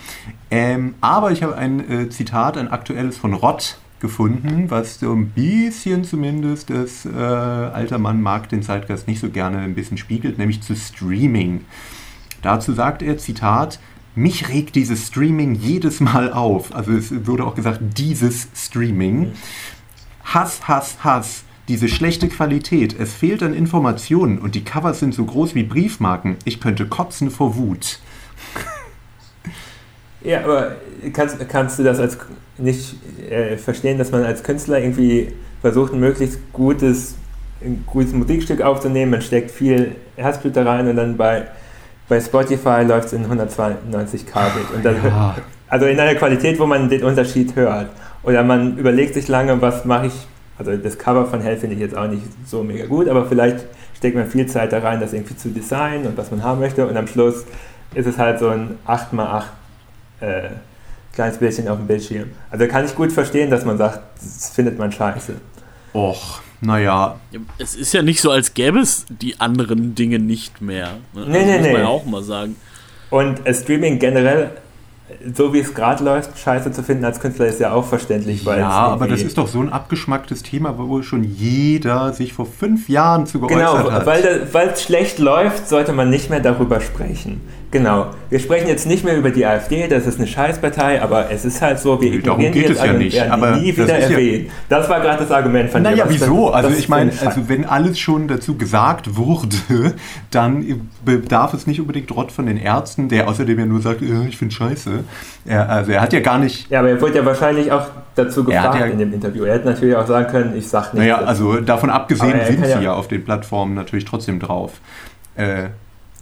[0.51, 5.29] Ähm, aber ich habe ein äh, Zitat, ein aktuelles von Rott gefunden, was so ein
[5.29, 10.37] bisschen zumindest das äh, alter Mann mag den Zeitgeist nicht so gerne ein bisschen spiegelt,
[10.37, 11.61] nämlich zu Streaming.
[12.41, 13.79] Dazu sagt er, Zitat,
[14.15, 16.73] mich regt dieses Streaming jedes Mal auf.
[16.75, 19.33] Also es wurde auch gesagt, dieses Streaming.
[20.23, 21.43] Hass, Hass, Hass.
[21.69, 26.35] Diese schlechte Qualität, es fehlt an Informationen und die Covers sind so groß wie Briefmarken.
[26.43, 27.99] Ich könnte kotzen vor Wut.
[30.25, 30.77] Ja, aber
[31.11, 32.17] kannst, kannst du das als
[32.57, 32.95] nicht
[33.29, 37.15] äh, verstehen, dass man als Künstler irgendwie versucht, ein möglichst gutes,
[37.61, 41.47] ein gutes Musikstück aufzunehmen, man steckt viel Herzblut da rein und dann bei,
[42.13, 44.75] bei Spotify läuft es in 192k Bit.
[44.75, 45.35] Und dann, ja.
[45.67, 47.87] Also in einer Qualität, wo man den Unterschied hört.
[48.21, 50.13] Oder man überlegt sich lange, was mache ich.
[50.59, 53.65] Also das Cover von Hell finde ich jetzt auch nicht so mega gut, aber vielleicht
[53.97, 56.85] steckt man viel Zeit da rein, das irgendwie zu designen und was man haben möchte.
[56.85, 57.45] Und am Schluss
[57.95, 59.43] ist es halt so ein 8x8
[60.19, 60.49] äh,
[61.15, 62.29] kleines Bildchen auf dem Bildschirm.
[62.51, 65.33] Also kann ich gut verstehen, dass man sagt, das findet man scheiße.
[65.95, 67.19] Och, naja.
[67.57, 70.97] Es ist ja nicht so, als gäbe es die anderen Dinge nicht mehr.
[71.13, 71.25] Ne?
[71.27, 71.73] Nee, also nee, muss nee.
[71.73, 72.55] man ja auch mal sagen.
[73.09, 74.51] Und Streaming generell
[75.35, 78.43] so wie es gerade läuft, scheiße zu finden als Künstler ist ja auch verständlich.
[78.43, 82.89] ja, aber das ist doch so ein abgeschmacktes Thema, wo schon jeder sich vor fünf
[82.89, 84.05] Jahren zu geäußert genau, hat.
[84.05, 87.41] Genau, weil es schlecht läuft, sollte man nicht mehr darüber sprechen.
[87.73, 88.11] Genau.
[88.29, 91.59] Wir sprechen jetzt nicht mehr über die AfD, das ist eine Scheißpartei, aber es ist
[91.59, 94.45] halt so, wir ignorieren die jetzt ja nicht, aber nie wieder erwähnen.
[94.45, 96.05] Ja das war gerade das Argument von naja, dir.
[96.05, 96.51] Naja, wieso?
[96.51, 99.55] Das, also ich meine, also wenn alles schon dazu gesagt wurde,
[100.29, 104.27] dann bedarf es nicht unbedingt Rott von den Ärzten, der außerdem ja nur sagt, äh,
[104.27, 105.03] ich finde scheiße.
[105.47, 106.69] Er, also er hat ja gar nicht...
[106.69, 109.45] Ja, aber er wurde ja wahrscheinlich auch dazu gefragt ja, in dem Interview.
[109.45, 111.01] Er hätte natürlich auch sagen können, ich sag nicht.
[111.01, 114.73] Naja, also davon abgesehen sind sie ja auf den Plattformen natürlich trotzdem drauf.
[115.35, 115.69] Äh,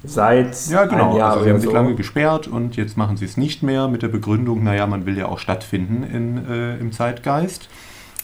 [0.03, 1.17] seit ja, genau.
[1.17, 1.31] Jahr.
[1.31, 1.67] Also sie haben so.
[1.67, 5.05] sich lange gesperrt und jetzt machen sie es nicht mehr mit der Begründung, naja, man
[5.05, 7.69] will ja auch stattfinden in, äh, im Zeitgeist.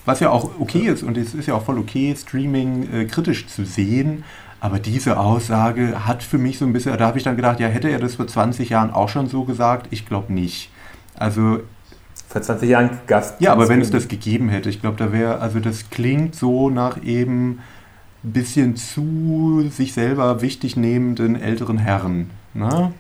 [0.06, 3.48] Was ja auch okay ist und es ist ja auch voll okay, Streaming äh, kritisch
[3.48, 4.24] zu sehen.
[4.60, 7.68] Aber diese Aussage hat für mich so ein bisschen, da habe ich dann gedacht, ja,
[7.68, 9.88] hätte er das vor 20 Jahren auch schon so gesagt?
[9.92, 10.72] Ich glaube nicht.
[11.16, 11.60] Also.
[12.28, 13.34] Vor 20 Jahren es.
[13.40, 16.70] Ja, aber wenn es das gegeben hätte, ich glaube, da wäre, also das klingt so
[16.70, 17.60] nach eben
[18.32, 22.32] bisschen zu sich selber wichtig nehmenden älteren Herren.
[22.54, 22.94] Ne?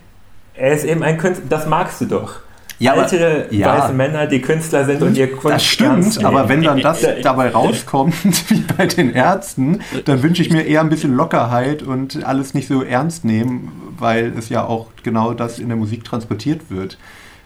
[0.54, 2.40] Er ist eben ein Künstler, das magst du doch.
[2.80, 5.56] Ja, Alte ja, weiße Männer, die Künstler sind und ihr Kunst.
[5.56, 8.14] Das stimmt, aber wenn dann das dabei rauskommt,
[8.52, 12.68] wie bei den Ärzten, dann wünsche ich mir eher ein bisschen Lockerheit und alles nicht
[12.68, 17.00] so ernst nehmen, weil es ja auch genau das in der Musik transportiert wird.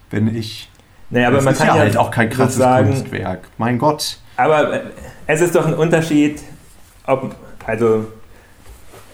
[0.10, 0.70] Wenn ich.
[1.10, 3.48] Naja, aber man ist kann ja halt auch kein krasses sagen, Kunstwerk.
[3.58, 4.18] Mein Gott.
[4.36, 4.82] Aber
[5.28, 6.42] es ist doch ein Unterschied,
[7.06, 7.36] ob
[7.66, 8.06] also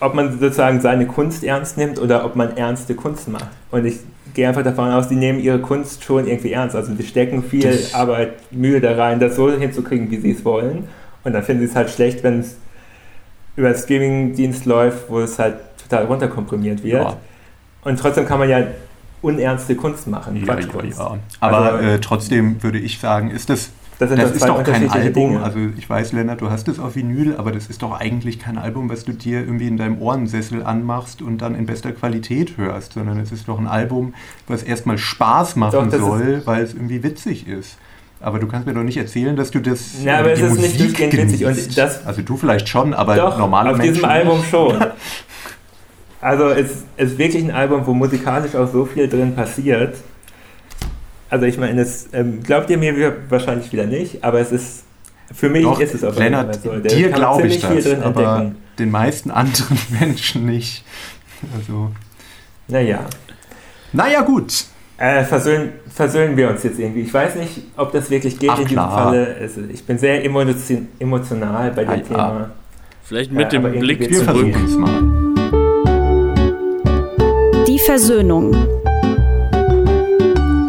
[0.00, 3.48] ob man sozusagen seine Kunst ernst nimmt oder ob man ernste Kunst macht.
[3.70, 3.98] Und ich
[4.34, 6.76] gehe einfach davon aus, die nehmen ihre Kunst schon irgendwie ernst.
[6.76, 10.44] Also die stecken viel das Arbeit, Mühe da rein, das so hinzukriegen, wie sie es
[10.44, 10.88] wollen.
[11.24, 12.56] Und dann finden sie es halt schlecht, wenn es
[13.56, 17.02] über einen Streaming-Dienst läuft, wo es halt total runterkomprimiert wird.
[17.02, 17.16] Ja.
[17.82, 18.62] Und trotzdem kann man ja
[19.20, 20.44] unernste Kunst machen.
[20.46, 21.18] Ja, ja, ja.
[21.40, 25.12] Aber also, äh, trotzdem würde ich sagen, ist das das, das ist doch kein Album.
[25.12, 25.42] Dinge.
[25.42, 28.56] Also ich weiß, Lennart, du hast es auf Vinyl, aber das ist doch eigentlich kein
[28.56, 32.92] Album, was du dir irgendwie in deinem Ohrensessel anmachst und dann in bester Qualität hörst,
[32.92, 34.14] sondern es ist doch ein Album,
[34.46, 37.76] was erstmal Spaß machen doch, soll, weil es irgendwie witzig ist.
[38.20, 40.02] Aber du kannst mir doch nicht erzählen, dass du das.
[40.02, 41.46] Ja, aber es ist Musik nicht durchgehend witzig.
[41.46, 44.04] Und das also du vielleicht schon, aber doch, normale auf Menschen.
[44.04, 44.76] Auf diesem Album schon.
[46.20, 49.94] Also es ist wirklich ein Album, wo musikalisch auch so viel drin passiert
[51.30, 54.84] also ich meine, es ähm, glaubt ihr mir wahrscheinlich wieder nicht, aber es ist
[55.34, 56.70] für mich Doch, ist es auf jeden Fall so.
[56.70, 58.56] Der dir glaube ich das, aber entdecken.
[58.78, 60.84] den meisten anderen Menschen nicht.
[61.56, 61.90] Also.
[62.66, 63.00] Naja.
[63.92, 64.64] Naja, gut.
[64.96, 67.02] Äh, versöhnen, versöhnen wir uns jetzt irgendwie.
[67.02, 69.04] Ich weiß nicht, ob das wirklich geht Ach, in diesem klar.
[69.04, 69.36] Falle.
[69.40, 72.50] Also ich bin sehr emotional bei dem ja, Thema.
[73.04, 74.56] Vielleicht mit äh, dem Blick wir zurück.
[74.76, 75.02] Mal.
[77.66, 78.56] Die Versöhnung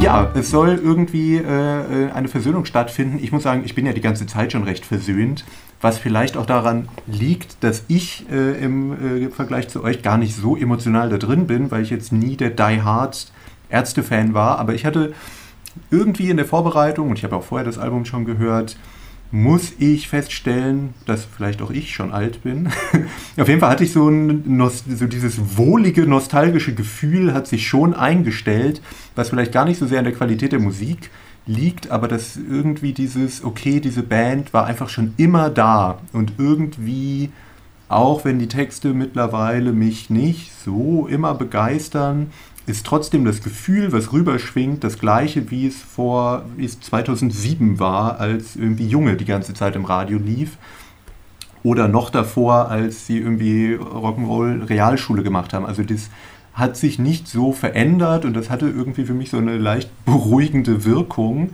[0.09, 3.19] ja, es soll irgendwie äh, äh, eine Versöhnung stattfinden.
[3.21, 5.45] Ich muss sagen, ich bin ja die ganze Zeit schon recht versöhnt,
[5.81, 10.35] was vielleicht auch daran liegt, dass ich äh, im äh, Vergleich zu euch gar nicht
[10.35, 13.31] so emotional da drin bin, weil ich jetzt nie der Die Hard
[13.69, 14.57] Ärzte-Fan war.
[14.57, 15.13] Aber ich hatte
[15.91, 18.77] irgendwie in der Vorbereitung, und ich habe auch vorher das Album schon gehört,
[19.31, 22.67] muss ich feststellen, dass vielleicht auch ich schon alt bin.
[23.37, 27.93] Auf jeden Fall hatte ich so, ein, so dieses wohlige, nostalgische Gefühl hat sich schon
[27.93, 28.81] eingestellt,
[29.15, 31.11] was vielleicht gar nicht so sehr an der Qualität der Musik
[31.45, 37.29] liegt, aber dass irgendwie dieses, okay, diese Band war einfach schon immer da und irgendwie,
[37.87, 42.31] auch wenn die Texte mittlerweile mich nicht so immer begeistern,
[42.65, 48.19] ist trotzdem das Gefühl, was rüberschwingt, das gleiche, wie es vor wie es 2007 war,
[48.19, 50.57] als irgendwie Junge die ganze Zeit im Radio lief.
[51.63, 55.65] Oder noch davor, als sie irgendwie Rock'n'Roll Realschule gemacht haben.
[55.65, 56.09] Also das
[56.53, 60.85] hat sich nicht so verändert und das hatte irgendwie für mich so eine leicht beruhigende
[60.85, 61.51] Wirkung,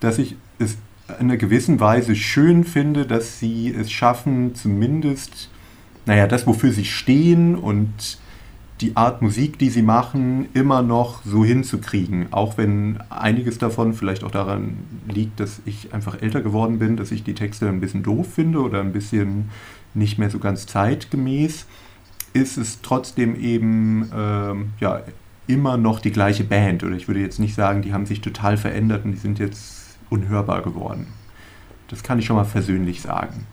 [0.00, 0.76] dass ich es
[1.08, 5.50] in einer gewissen Weise schön finde, dass sie es schaffen, zumindest,
[6.06, 8.18] naja, das, wofür sie stehen und
[8.80, 12.32] die Art Musik, die sie machen, immer noch so hinzukriegen.
[12.32, 17.12] Auch wenn einiges davon vielleicht auch daran liegt, dass ich einfach älter geworden bin, dass
[17.12, 19.50] ich die Texte ein bisschen doof finde oder ein bisschen
[19.94, 21.66] nicht mehr so ganz zeitgemäß,
[22.32, 25.02] ist es trotzdem eben ähm, ja,
[25.46, 26.82] immer noch die gleiche Band.
[26.82, 29.96] Oder ich würde jetzt nicht sagen, die haben sich total verändert und die sind jetzt
[30.10, 31.06] unhörbar geworden.
[31.88, 33.46] Das kann ich schon mal versöhnlich sagen.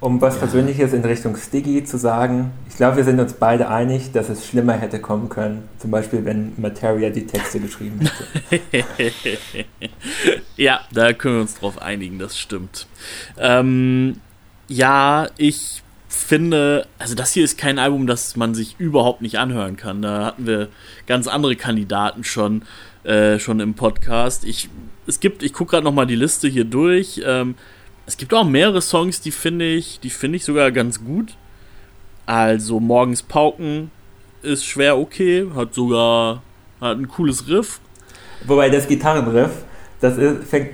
[0.00, 4.12] Um was Persönliches in Richtung Stiggy zu sagen, ich glaube, wir sind uns beide einig,
[4.12, 5.68] dass es schlimmer hätte kommen können.
[5.78, 8.00] Zum Beispiel, wenn Materia die Texte geschrieben
[8.50, 8.84] hätte.
[10.56, 12.86] ja, da können wir uns drauf einigen, das stimmt.
[13.38, 14.20] Ähm,
[14.68, 19.76] ja, ich finde, also das hier ist kein Album, das man sich überhaupt nicht anhören
[19.76, 20.00] kann.
[20.00, 20.68] Da hatten wir
[21.06, 22.62] ganz andere Kandidaten schon,
[23.04, 24.44] äh, schon im Podcast.
[24.44, 24.70] Ich,
[25.06, 27.20] es gibt, ich gucke gerade noch mal die Liste hier durch.
[27.22, 27.54] Ähm,
[28.10, 31.36] es gibt auch mehrere Songs, die finde ich, die finde ich sogar ganz gut.
[32.26, 33.92] Also Morgens Pauken
[34.42, 36.42] ist schwer okay, hat sogar
[36.80, 37.78] hat ein cooles Riff.
[38.48, 39.52] Wobei das Gitarrenriff,
[40.00, 40.70] das ist, fängt,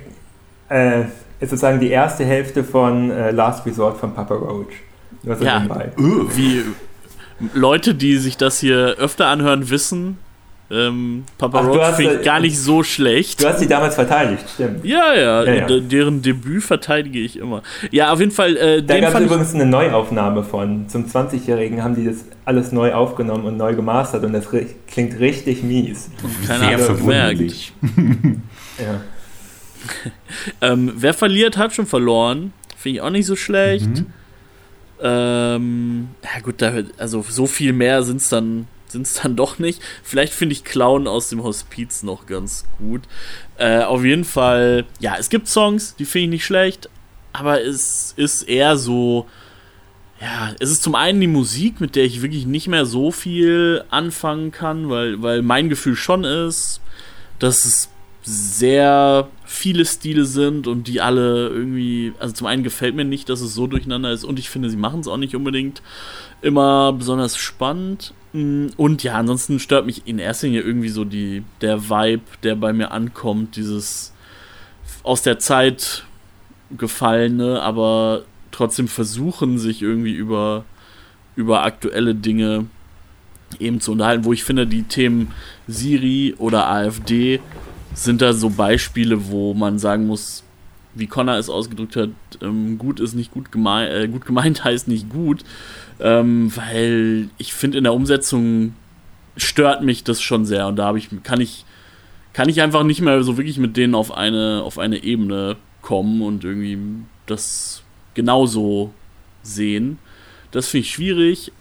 [0.69, 1.01] äh,
[1.39, 4.73] ist sozusagen die erste Hälfte von äh, Last Resort von Papa Roach.
[5.39, 5.63] ja,
[6.33, 6.63] wie
[7.53, 10.17] Leute, die sich das hier öfter anhören, wissen,
[10.69, 13.41] ähm, Papa Ach, Roach finde ich äh, gar nicht so schlecht.
[13.41, 14.83] Du hast sie damals verteidigt, stimmt.
[14.83, 15.79] Ja, ja, ja, ja.
[15.79, 17.63] deren Debüt verteidige ich immer.
[17.91, 18.57] Ja, auf jeden Fall.
[18.57, 20.89] Äh, da gab es übrigens eine Neuaufnahme von.
[20.89, 24.47] Zum 20-Jährigen haben die das alles neu aufgenommen und neu gemastert und das
[24.87, 26.09] klingt richtig mies.
[26.45, 27.71] Keiner Sehr verwunderlich.
[28.77, 29.01] ja.
[30.61, 32.51] ähm, wer verliert, hat schon verloren.
[32.75, 33.87] Finde ich auch nicht so schlecht.
[33.87, 34.05] Mhm.
[35.01, 39.59] Ähm, ja gut, da, also so viel mehr sind es dann sind es dann doch
[39.59, 39.81] nicht.
[40.03, 43.03] Vielleicht finde ich Clown aus dem Hospiz noch ganz gut.
[43.57, 46.89] Äh, auf jeden Fall, ja, es gibt Songs, die finde ich nicht schlecht,
[47.33, 49.27] aber es ist eher so,
[50.21, 53.83] ja, es ist zum einen die Musik, mit der ich wirklich nicht mehr so viel
[53.89, 56.81] anfangen kann, weil, weil mein Gefühl schon ist,
[57.39, 57.89] dass es
[58.23, 63.39] sehr viele Stile sind und die alle irgendwie, also zum einen gefällt mir nicht, dass
[63.39, 65.81] es so durcheinander ist und ich finde, sie machen es auch nicht unbedingt
[66.41, 68.13] immer besonders spannend.
[68.33, 72.55] Mm, und ja, ansonsten stört mich in erster Linie irgendwie so die, der Vibe, der
[72.55, 74.13] bei mir ankommt, dieses
[75.03, 76.05] aus der Zeit
[76.77, 80.65] gefallene, aber trotzdem versuchen, sich irgendwie über,
[81.35, 82.65] über aktuelle Dinge
[83.59, 85.33] eben zu unterhalten, wo ich finde, die Themen
[85.67, 87.39] Siri oder AfD
[87.93, 90.43] sind da so Beispiele, wo man sagen muss,
[90.95, 92.09] wie Connor es ausgedrückt hat,
[92.41, 95.43] ähm, gut ist nicht gut gemeint, äh, gut gemeint heißt nicht gut,
[95.99, 98.75] ähm, weil ich finde in der Umsetzung
[99.35, 101.65] stört mich das schon sehr und da ich kann ich
[102.33, 106.21] kann ich einfach nicht mehr so wirklich mit denen auf eine auf eine Ebene kommen
[106.21, 106.77] und irgendwie
[107.27, 107.83] das
[108.13, 108.91] genauso
[109.43, 109.99] sehen.
[110.51, 111.51] Das finde ich schwierig.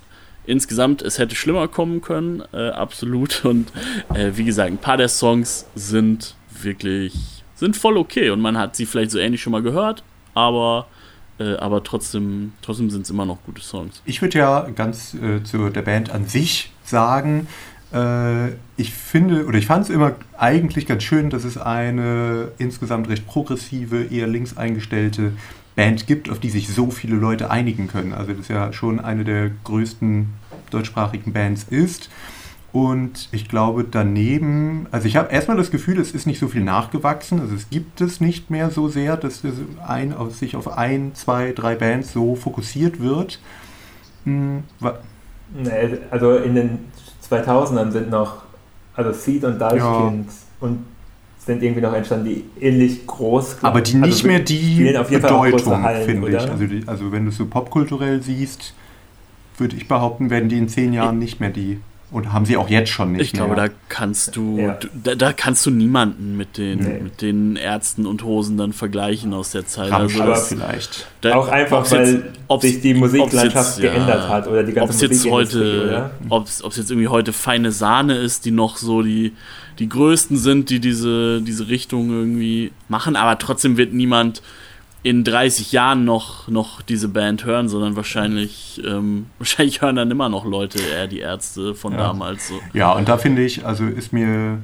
[0.47, 3.45] Insgesamt, es hätte schlimmer kommen können, äh, absolut.
[3.45, 3.73] Und
[4.15, 7.15] äh, wie gesagt, ein paar der Songs sind wirklich,
[7.55, 8.31] sind voll okay.
[8.31, 10.03] Und man hat sie vielleicht so ähnlich schon mal gehört,
[10.35, 10.87] aber,
[11.39, 14.03] äh, aber trotzdem, trotzdem sind es immer noch gute Songs.
[14.05, 17.49] Ich würde ja ganz äh, zu der Band an sich sagen,
[17.93, 23.09] äh, ich finde, oder ich fand es immer eigentlich ganz schön, dass es eine insgesamt
[23.09, 25.33] recht progressive, eher links eingestellte
[25.75, 28.13] Band gibt, auf die sich so viele Leute einigen können.
[28.13, 30.29] Also das ja schon eine der größten
[30.71, 32.11] deutschsprachigen Bands ist.
[32.73, 36.63] Und ich glaube daneben, also ich habe erstmal das Gefühl, es ist nicht so viel
[36.63, 37.41] nachgewachsen.
[37.41, 39.55] Also es gibt es nicht mehr so sehr, dass es
[39.87, 43.41] ein, sich auf ein, zwei, drei Bands so fokussiert wird.
[44.25, 44.65] Hm,
[45.55, 46.79] nee, also in den
[47.31, 48.43] 2000ern sind noch,
[48.95, 50.33] also Seed und Deichkind ja.
[50.61, 50.85] und
[51.39, 56.29] sind irgendwie noch entstanden, die ähnlich groß Aber die nicht also mehr die Bedeutung, finde
[56.29, 56.51] ich.
[56.51, 58.75] Also, die, also wenn du es so popkulturell siehst,
[59.57, 61.81] würde ich behaupten, werden die in zehn Jahren nicht mehr die
[62.11, 63.47] und haben sie auch jetzt schon nicht ich mehr.
[63.47, 64.79] Glaube, da kannst du, ja.
[65.03, 67.01] da, da, kannst du niemanden mit den, nee.
[67.03, 69.91] mit den Ärzten und Hosen dann vergleichen aus der Zeit.
[69.91, 71.07] Also das, vielleicht.
[71.21, 74.93] Da, auch einfach, weil jetzt, sich die Musiklandschaft jetzt, geändert ja, hat oder die ganze
[74.93, 79.33] ob's jetzt heute, Ob es jetzt irgendwie heute feine Sahne ist, die noch so die,
[79.81, 84.43] die größten sind, die diese, diese Richtung irgendwie machen, aber trotzdem wird niemand
[85.07, 90.29] in 30 Jahren noch, noch diese Band hören, sondern wahrscheinlich, ähm, wahrscheinlich hören dann immer
[90.29, 91.99] noch Leute eher die Ärzte von ja.
[91.99, 92.49] damals.
[92.49, 92.61] So.
[92.73, 94.59] Ja, und da finde ich, also ist mir,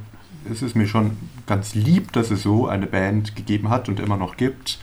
[0.51, 1.17] ist es mir schon
[1.47, 4.81] ganz lieb, dass es so eine Band gegeben hat und immer noch gibt,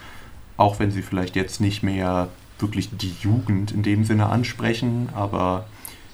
[0.55, 5.65] auch wenn sie vielleicht jetzt nicht mehr wirklich die Jugend in dem Sinne ansprechen, aber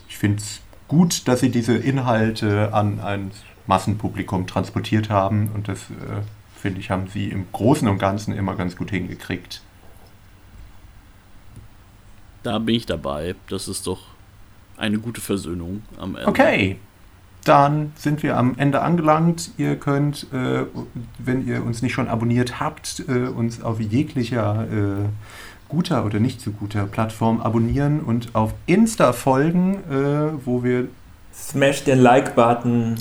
[0.10, 3.30] ich finde es gut, dass sie diese Inhalte an ein
[3.68, 6.22] Massenpublikum transportiert haben und das äh,
[6.66, 9.62] finde ich, haben sie im Großen und Ganzen immer ganz gut hingekriegt.
[12.42, 13.36] Da bin ich dabei.
[13.50, 14.00] Das ist doch
[14.76, 16.28] eine gute Versöhnung am Ende.
[16.28, 16.80] Okay,
[17.44, 19.52] dann sind wir am Ende angelangt.
[19.58, 20.66] Ihr könnt, äh,
[21.20, 25.06] wenn ihr uns nicht schon abonniert habt, äh, uns auf jeglicher äh,
[25.70, 30.88] guter oder nicht so guter Plattform abonnieren und auf Insta folgen, äh, wo wir.
[31.32, 32.96] Smash den Like-Button,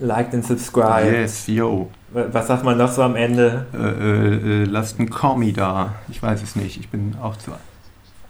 [0.00, 1.08] like den Subscribe.
[1.08, 1.88] Yes, yo.
[2.12, 3.66] Was sagt man noch so am Ende?
[3.72, 5.94] Äh, äh, äh, lasst ein Kommi da.
[6.08, 6.78] Ich weiß es nicht.
[6.80, 7.52] Ich bin auch zu.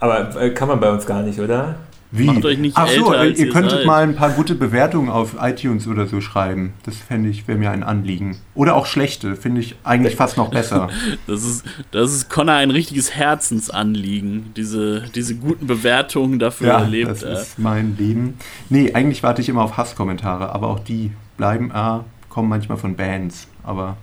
[0.01, 1.77] Aber äh, kann man bei uns gar nicht, oder?
[2.13, 2.25] Wie?
[2.25, 3.87] Macht euch nicht Ach so, älter, als ihr ihr könntet seid.
[3.87, 6.73] mal ein paar gute Bewertungen auf iTunes oder so schreiben.
[6.85, 8.39] Das fände ich, wäre mir ein Anliegen.
[8.55, 10.89] Oder auch schlechte, finde ich eigentlich fast noch besser.
[11.27, 14.53] Das ist, das ist Connor ein richtiges Herzensanliegen.
[14.57, 17.41] Diese, diese guten Bewertungen dafür ja, lebt das er.
[17.41, 18.35] ist mein Leben.
[18.69, 22.97] Nee, eigentlich warte ich immer auf Hasskommentare, aber auch die bleiben, ah, kommen manchmal von
[22.97, 23.47] Bands.
[23.65, 23.97] Aber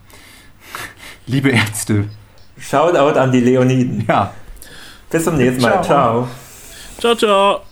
[1.25, 2.05] liebe Ärzte,
[2.59, 4.05] Shoutout an die Leoniden.
[4.07, 4.33] ja,
[5.09, 5.83] Bis zum nächsten Mal.
[5.83, 5.83] Ciao.
[5.83, 6.27] Ciao.
[6.99, 7.66] Ciao, ciao.